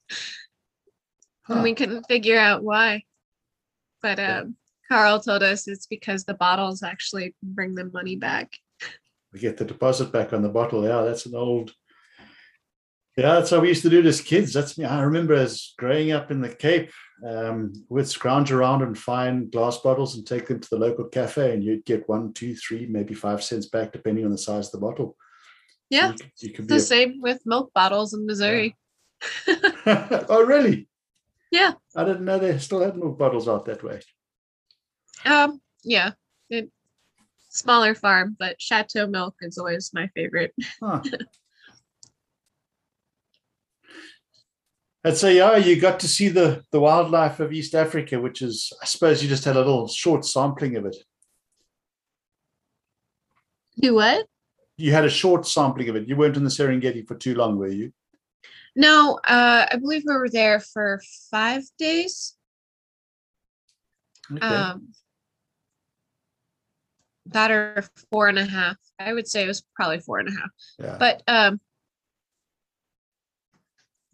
[1.50, 3.04] and we couldn't figure out why.
[4.02, 4.56] But um,
[4.90, 8.52] Carl told us it's because the bottles actually bring them money back.
[9.34, 10.84] We get the deposit back on the bottle.
[10.84, 11.74] Yeah, that's an old.
[13.18, 14.52] Yeah, that's how we used to do it as kids.
[14.52, 14.84] That's me.
[14.84, 16.92] I remember as growing up in the Cape,
[17.26, 21.54] um, we'd scrounge around and find glass bottles and take them to the local cafe,
[21.54, 24.74] and you'd get one, two, three, maybe five cents back, depending on the size of
[24.74, 25.16] the bottle.
[25.18, 26.64] So Yeah, you, you be.
[26.66, 28.76] the same with milk bottles in Missouri.
[29.48, 30.26] A...
[30.30, 30.90] oh, really?
[31.52, 31.74] Yeah.
[31.96, 34.02] I didn't know they still had milk bottles out that way.
[35.24, 36.12] Um, yeah,
[36.50, 36.70] it
[37.50, 40.54] smaller farm, but Shatto milk is always my favorite.
[40.82, 41.02] Huh.
[45.06, 48.74] And so, yeah, you got to see the, the wildlife of East Africa, which is,
[48.82, 50.96] I suppose, you just had a little short sampling of it.
[53.80, 54.26] Do what?
[54.78, 56.08] You had a short sampling of it.
[56.08, 57.94] You weren't in the Serengeti for too long, were you?
[58.76, 61.00] No, uh, I believe we were there for
[61.30, 62.34] five days.
[64.34, 64.44] Okay.
[64.44, 64.88] Um,
[67.28, 68.78] that or four and a half.
[68.98, 70.50] I would say it was probably four and a half.
[70.80, 70.98] yeah.
[71.00, 71.60] But um,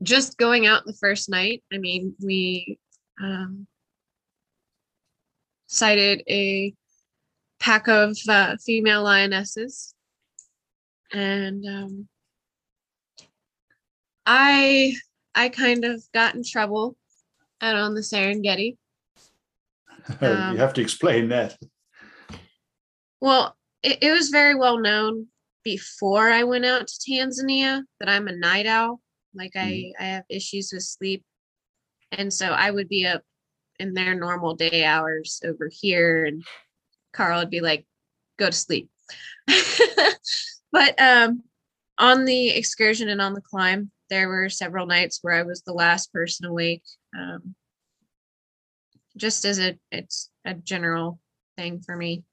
[0.04, 2.80] just going out the first night, I mean, we
[3.22, 3.68] um,
[5.68, 6.74] sighted a
[7.60, 9.94] pack of uh, female lionesses,
[11.14, 12.08] and um,
[14.26, 14.96] I
[15.36, 16.98] I kind of got in trouble
[17.62, 18.78] out on the Serengeti.
[20.22, 21.58] you um, have to explain that.
[23.20, 25.28] Well, it, it was very well known
[25.64, 29.00] before I went out to Tanzania that I'm a night owl.
[29.34, 31.24] Like I, I have issues with sleep.
[32.12, 33.22] And so I would be up
[33.80, 36.44] in their normal day hours over here and
[37.14, 37.86] Carl would be like,
[38.38, 38.90] go to sleep.
[40.72, 41.44] but um
[41.98, 45.74] on the excursion and on the climb, there were several nights where I was the
[45.74, 46.84] last person awake.
[47.18, 47.56] Um
[49.18, 51.20] just as a it's a general
[51.58, 52.24] thing for me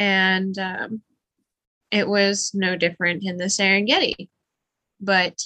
[0.00, 1.02] and um,
[1.90, 4.30] it was no different in the Serengeti,
[4.98, 5.38] but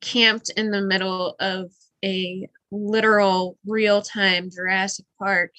[0.00, 1.70] camped in the middle of
[2.04, 5.52] a literal real time Jurassic Park.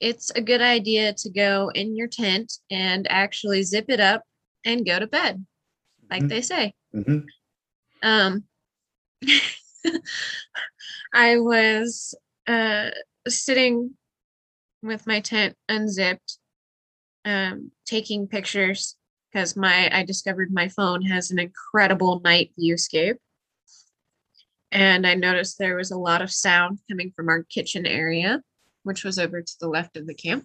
[0.00, 4.22] It's a good idea to go in your tent and actually zip it up
[4.64, 5.44] and go to bed,
[6.10, 6.28] like Mhm.
[6.28, 6.74] they say.
[6.94, 7.26] Mhm.
[8.02, 8.44] Um,
[11.12, 12.14] I was
[12.46, 12.90] uh,
[13.28, 13.96] sitting
[14.82, 16.38] with my tent unzipped,
[17.24, 18.96] um, taking pictures
[19.30, 23.16] because my I discovered my phone has an incredible night viewscape.
[24.72, 28.42] And I noticed there was a lot of sound coming from our kitchen area,
[28.84, 30.44] which was over to the left of the camp.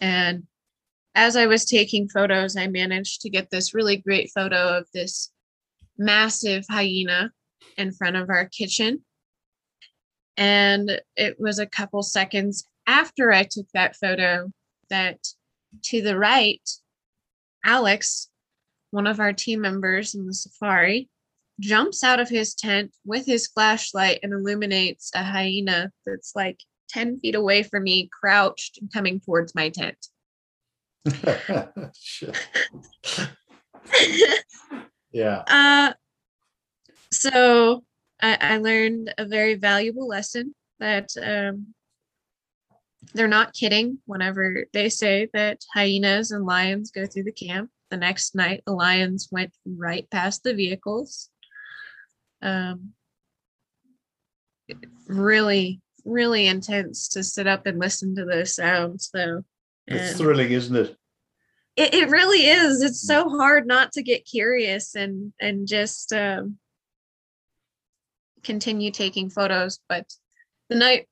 [0.00, 0.44] And
[1.14, 5.30] as I was taking photos, I managed to get this really great photo of this
[5.98, 7.32] massive hyena
[7.76, 9.04] in front of our kitchen.
[10.38, 14.50] And it was a couple seconds after I took that photo
[14.88, 15.18] that
[15.84, 16.62] to the right,
[17.64, 18.28] Alex,
[18.90, 21.08] one of our team members in the safari,
[21.60, 26.58] jumps out of his tent with his flashlight and illuminates a hyena that's like
[26.88, 30.08] 10 feet away from me, crouched and coming towards my tent.
[35.12, 35.42] Yeah.
[35.46, 35.92] Uh,
[37.12, 37.84] so
[38.20, 41.74] I, I learned a very valuable lesson that um,
[43.14, 47.70] they're not kidding whenever they say that hyenas and lions go through the camp.
[47.90, 51.28] The next night, the lions went right past the vehicles.
[52.40, 52.92] Um,
[55.06, 59.44] really, really intense to sit up and listen to those sounds, though.
[59.86, 60.96] It's And- thrilling, isn't it?
[61.76, 66.58] it, it really is it's so hard not to get curious and and just um,
[68.42, 70.06] continue taking photos but
[70.68, 71.08] the night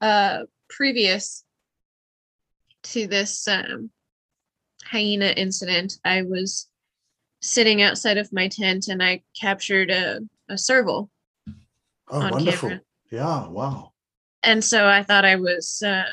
[0.00, 1.44] uh previous
[2.84, 3.90] to this um
[4.84, 6.68] hyena incident i was
[7.42, 11.10] sitting outside of my tent and i captured a, a serval
[12.10, 12.68] Oh, On wonderful.
[12.70, 12.82] camera.
[13.10, 13.48] Yeah.
[13.48, 13.92] Wow.
[14.42, 16.04] and so i thought i was uh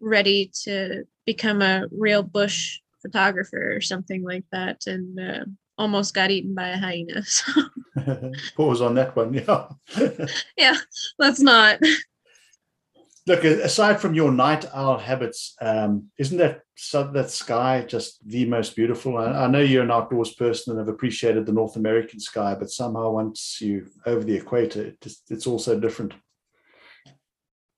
[0.00, 5.44] ready to become a real bush photographer or something like that and uh,
[5.78, 7.22] almost got eaten by a hyena.
[7.26, 7.52] So
[8.56, 9.34] Pause on that one.
[9.34, 9.68] Yeah.
[10.56, 10.76] yeah,
[11.18, 11.78] let's not.
[13.26, 16.62] Look, aside from your night owl habits, um, isn't that
[17.12, 19.16] that sky just the most beautiful?
[19.16, 22.70] I, I know you're an outdoors person and have appreciated the North American sky, but
[22.70, 26.14] somehow once you over the equator, it just, it's also different.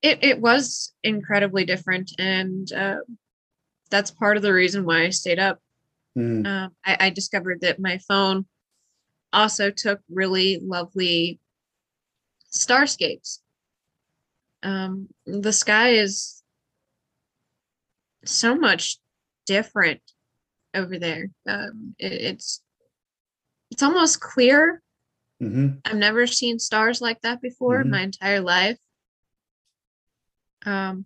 [0.00, 2.96] It it was incredibly different, and uh,
[3.90, 5.58] that's part of the reason why I stayed up.
[6.16, 8.46] Mm, Um, I, I discovered that my phone
[9.32, 11.38] also took really lovely
[12.50, 13.40] starscapes.
[14.64, 16.42] Um, the sky is
[18.24, 18.98] so much
[19.46, 20.00] different
[20.74, 21.28] over there.
[21.46, 22.62] Um, it, it's
[23.70, 24.82] it's almost clear.
[25.42, 25.80] mhm.
[25.84, 27.90] I've never seen stars like that before in Mhm.
[27.90, 28.78] my entire life.
[30.64, 31.04] Um,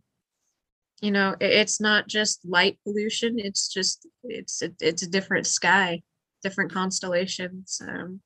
[1.00, 3.38] you know, it, it's not just light pollution.
[3.38, 6.02] It's just it's a, it's a different sky,
[6.42, 7.80] different constellations.
[7.86, 8.20] Um,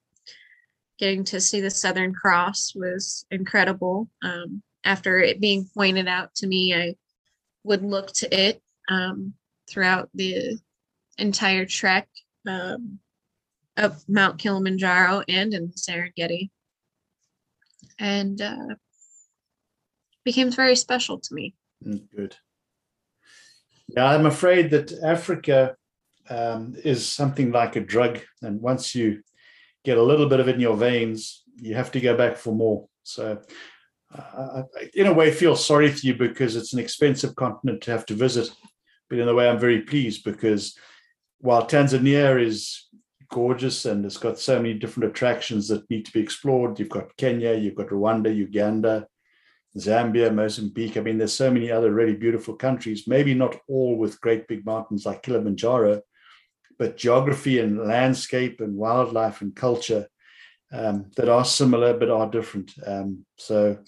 [0.98, 4.08] getting to see the Southern Cross was incredible.
[4.22, 6.94] Um, after it being pointed out to me, I
[7.64, 9.34] would look to it um,
[9.68, 10.58] throughout the
[11.18, 12.08] entire trek
[12.46, 12.98] um,
[13.76, 16.50] up Mount Kilimanjaro and in the Serengeti,
[17.98, 18.74] and uh,
[20.24, 21.54] became very special to me.
[21.84, 22.36] Mm, Good.
[23.88, 25.76] Yeah, I'm afraid that Africa
[26.28, 29.22] um, is something like a drug, and once you
[29.84, 32.54] get a little bit of it in your veins, you have to go back for
[32.54, 32.88] more.
[33.02, 33.42] So,
[34.94, 38.14] in a way, feel sorry for you because it's an expensive continent to have to
[38.14, 38.50] visit.
[39.08, 40.76] But in a way, I'm very pleased because
[41.38, 42.88] while Tanzania is
[43.30, 47.16] gorgeous and it's got so many different attractions that need to be explored, you've got
[47.16, 49.06] Kenya, you've got Rwanda, Uganda,
[49.76, 50.96] Zambia, Mozambique.
[50.96, 54.64] I mean, there's so many other really beautiful countries, maybe not all with great big
[54.66, 56.02] mountains like Kilimanjaro,
[56.78, 60.06] but geography and landscape and wildlife and culture
[60.72, 62.72] um, that are similar but are different.
[62.86, 63.78] Um, so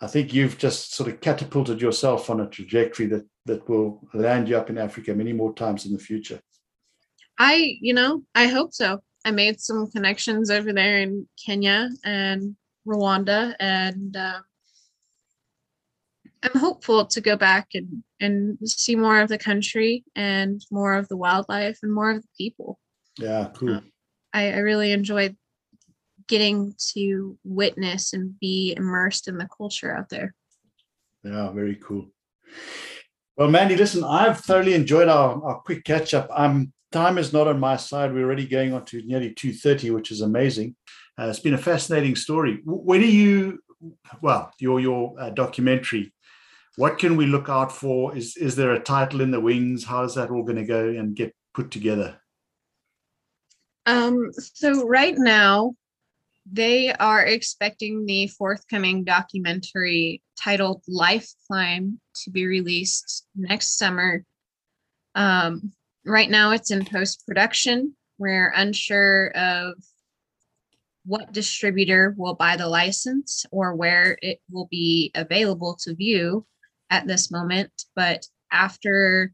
[0.00, 4.48] I think you've just sort of catapulted yourself on a trajectory that that will land
[4.48, 6.40] you up in Africa many more times in the future.
[7.38, 9.00] I, you know, I hope so.
[9.24, 14.40] I made some connections over there in Kenya and Rwanda, and uh,
[16.42, 21.08] I'm hopeful to go back and and see more of the country and more of
[21.08, 22.78] the wildlife and more of the people.
[23.18, 23.80] Yeah, cool.
[24.32, 25.36] I, I really enjoyed
[26.28, 30.34] getting to witness and be immersed in the culture out there.
[31.22, 32.10] Yeah, very cool.
[33.36, 36.28] Well, Mandy, listen, I've thoroughly enjoyed our, our quick catch up.
[36.30, 38.12] Um, time is not on my side.
[38.12, 40.76] We're already going on to nearly 2.30, which is amazing.
[41.18, 42.60] Uh, it's been a fascinating story.
[42.64, 43.60] When are you,
[44.22, 46.12] well, your, your uh, documentary,
[46.76, 48.16] what can we look out for?
[48.16, 49.84] Is, is there a title in the wings?
[49.84, 52.18] How is that all going to go and get put together?
[53.86, 55.74] Um, so right now,
[56.50, 64.24] they are expecting the forthcoming documentary titled Life Climb to be released next summer.
[65.14, 65.72] Um,
[66.04, 67.94] right now, it's in post production.
[68.18, 69.74] We're unsure of
[71.04, 76.46] what distributor will buy the license or where it will be available to view
[76.90, 77.70] at this moment.
[77.94, 79.32] But after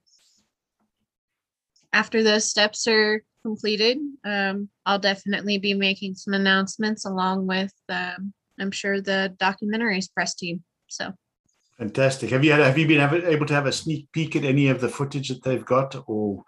[1.92, 8.32] after those steps are completed, um, I'll definitely be making some announcements along with, um,
[8.60, 10.62] I'm sure the documentaries press team.
[10.88, 11.12] So
[11.78, 12.30] Fantastic.
[12.30, 14.68] Have you had, have you been able able to have a sneak peek at any
[14.68, 16.44] of the footage that they've got, or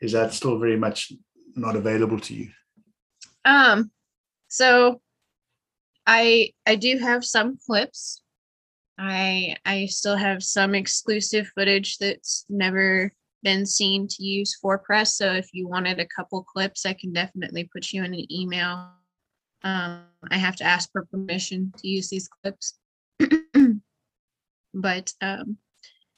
[0.00, 1.12] is that still very much
[1.54, 2.50] not available to you?
[3.44, 3.90] Um,
[4.48, 5.00] so
[6.06, 8.22] I I do have some clips.
[8.98, 13.12] I I still have some exclusive footage that's never
[13.44, 15.16] been seen to use for press.
[15.16, 18.90] So if you wanted a couple clips, I can definitely put you in an email.
[19.62, 22.78] Um, I have to ask for permission to use these clips.
[24.74, 25.58] but um,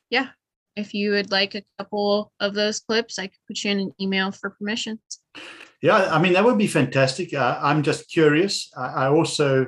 [0.09, 0.29] yeah,
[0.77, 3.93] if you would like a couple of those clips, I could put you in an
[4.01, 5.01] email for permission.
[5.83, 7.35] Yeah, I mean that would be fantastic.
[7.35, 8.71] Uh, I'm just curious.
[8.77, 9.67] I, I also,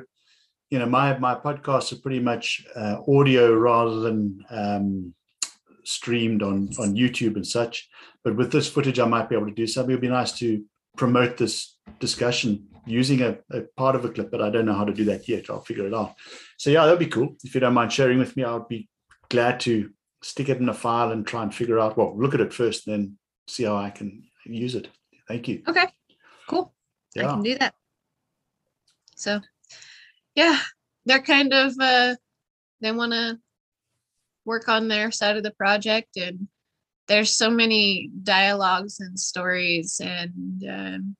[0.70, 5.14] you know, my my podcasts are pretty much uh, audio rather than um,
[5.88, 7.88] streamed on on YouTube and such.
[8.22, 9.92] But with this footage, I might be able to do something.
[9.92, 10.64] It would be nice to
[10.96, 14.84] promote this discussion using a, a part of a clip, but I don't know how
[14.84, 15.48] to do that yet.
[15.48, 16.14] I'll figure it out.
[16.56, 17.36] So yeah, that'd be cool.
[17.42, 18.88] If you don't mind sharing with me, I would be
[19.28, 19.90] glad to
[20.22, 21.96] stick it in a file and try and figure out.
[21.96, 24.88] Well, look at it first, then see how I can use it.
[25.26, 25.62] Thank you.
[25.68, 25.86] Okay,
[26.48, 26.74] cool.
[27.14, 27.28] Yeah.
[27.28, 27.74] I can do that.
[29.16, 29.40] So,
[30.34, 30.58] yeah,
[31.04, 32.16] they're kind of uh
[32.80, 33.38] they want to
[34.48, 36.48] work on their side of the project and
[37.06, 41.16] there's so many dialogues and stories and um,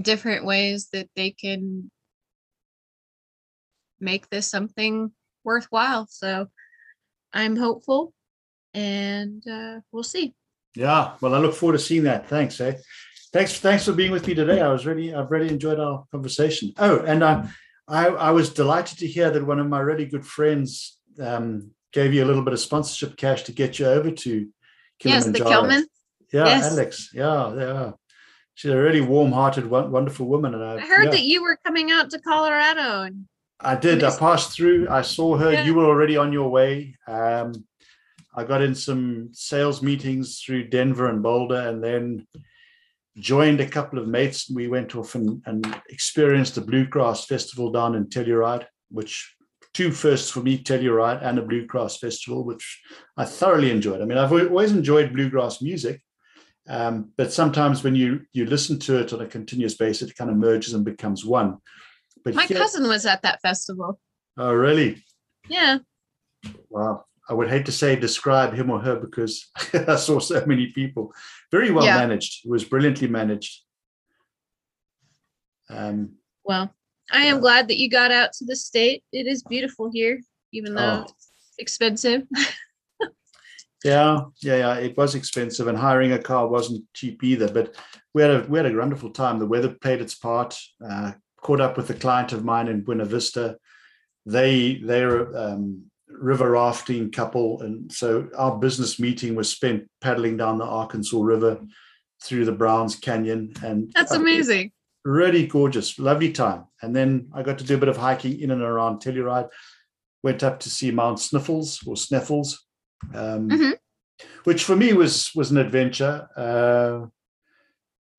[0.00, 1.90] different ways that they can
[4.00, 5.12] make this something
[5.44, 6.06] worthwhile.
[6.10, 6.48] So
[7.32, 8.12] I'm hopeful
[8.74, 10.34] and uh, we'll see.
[10.74, 12.28] Yeah, well, I look forward to seeing that.
[12.28, 12.76] Thanks, eh?
[13.32, 14.60] Thanks, thanks for being with me today.
[14.60, 16.72] I was really, I've really enjoyed our conversation.
[16.78, 17.48] Oh, and I,
[17.88, 22.14] I, I was delighted to hear that one of my really good friends um, gave
[22.14, 24.48] you a little bit of sponsorship cash to get you over to
[25.04, 25.86] Yes, the Kelman.
[26.32, 26.72] Yeah, Yes.
[26.72, 27.10] Alex.
[27.12, 27.90] Yeah, yeah.
[28.54, 31.10] She's a really warm-hearted, wonderful woman, and I, I heard yeah.
[31.12, 33.26] that you were coming out to Colorado and
[33.64, 34.02] I did.
[34.02, 34.88] I passed through.
[34.90, 35.52] I saw her.
[35.52, 35.64] Yeah.
[35.64, 36.96] You were already on your way.
[37.06, 37.52] Um,
[38.34, 42.26] I got in some sales meetings through Denver and Boulder, and then
[43.16, 44.50] joined a couple of mates.
[44.50, 49.34] We went off and, and experienced the Bluegrass Festival down in Telluride, which
[49.74, 52.80] two firsts for me, Telluride and a Bluegrass Festival, which
[53.16, 54.00] I thoroughly enjoyed.
[54.02, 56.02] I mean, I've always enjoyed bluegrass music,
[56.68, 60.30] um, but sometimes when you you listen to it on a continuous basis, it kind
[60.30, 61.58] of merges and becomes one.
[62.24, 63.98] But my here- cousin was at that festival.
[64.38, 65.02] oh, really?
[65.48, 65.78] Yeah.
[66.70, 67.04] Wow.
[67.28, 71.12] I would hate to say describe him or her because I saw so many people.
[71.50, 71.96] Very well Yeah.
[71.98, 72.44] managed.
[72.44, 73.62] It was brilliantly managed.
[75.70, 76.74] Um, Well,
[77.12, 79.04] I am glad that you got out to the state.
[79.12, 80.20] It is beautiful here,
[80.52, 81.02] even though Oh.
[81.02, 82.26] it's expensive.
[83.84, 84.74] yeah, yeah, yeah.
[84.76, 87.52] It was expensive, and hiring a car wasn't cheap either.
[87.52, 87.76] But
[88.14, 89.38] we had a we had a wonderful time.
[89.38, 90.58] The weather played its part.
[90.84, 93.58] Uh, caught up with a client of mine in Buena Vista.
[94.24, 100.58] They they're um, river rafting couple, and so our business meeting was spent paddling down
[100.58, 101.60] the Arkansas River
[102.22, 104.72] through the Browns Canyon, and That's uh, amazing.
[105.04, 106.64] Really gorgeous, lovely time.
[106.80, 109.48] And then I got to do a bit of hiking in and around Telluride.
[110.22, 112.64] Went up to see Mount Sneffels or Sniffles,
[113.12, 113.72] um, Mhm.
[114.44, 116.28] which for me was was an adventure.
[116.36, 117.06] Uh,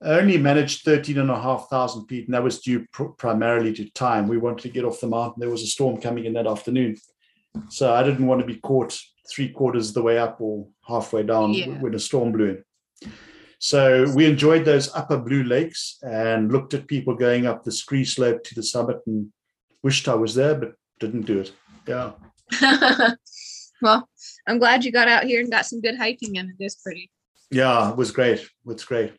[0.06, 3.72] I only managed 13 and a half thousand feet, and that was due pr- primarily
[3.76, 4.28] to time.
[4.28, 5.40] We wanted to get off the mountain.
[5.40, 6.98] There was a storm coming in that afternoon.
[7.70, 9.00] So I didn't want to be caught
[9.32, 11.68] three quarters of the way up or halfway down Yeah.
[11.80, 13.10] when a storm blew in.
[13.64, 18.04] So we enjoyed those upper blue lakes and looked at people going up the scree
[18.04, 19.32] slope to the summit and
[19.82, 21.54] wished I was there, but didn't do it.
[21.88, 22.12] Yeah.
[23.82, 24.10] well,
[24.50, 26.54] I'm glad you got out here and got some good hiking in.
[26.60, 27.10] It is pretty.
[27.52, 28.40] Yeah, it was great.
[28.40, 29.14] It was great.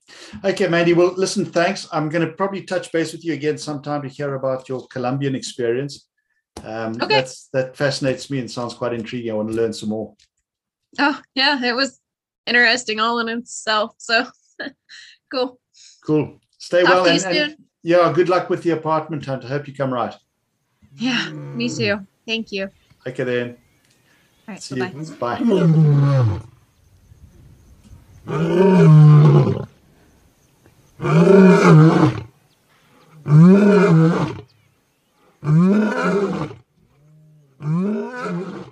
[0.45, 0.93] Okay, Mandy.
[0.93, 1.89] Well, listen, thanks.
[1.91, 5.35] I'm going to probably touch base with you again sometime to hear about your Colombian
[5.35, 6.07] experience.
[6.63, 7.15] Um, Okay.
[7.15, 9.31] That's, that fascinates me and sounds quite intriguing.
[9.31, 10.15] I want to learn some more.
[10.99, 11.99] Oh, yeah, it was
[12.47, 13.95] interesting all in itself.
[13.99, 14.27] So
[15.31, 15.61] cool.
[16.05, 16.41] Cool.
[16.59, 17.05] Stay Talk well.
[17.05, 17.67] to And, you and soon.
[17.83, 19.45] yeah, good luck with the apartment hunt.
[19.45, 20.15] I hope you come right.
[20.97, 22.07] Yeah, me too.
[22.27, 22.71] Thank you.
[23.07, 23.49] Okay, then.
[24.49, 24.63] All right.
[24.63, 24.93] See Bye.
[24.95, 25.17] you.
[25.17, 25.39] Bye.
[37.61, 38.71] Mm-hmm.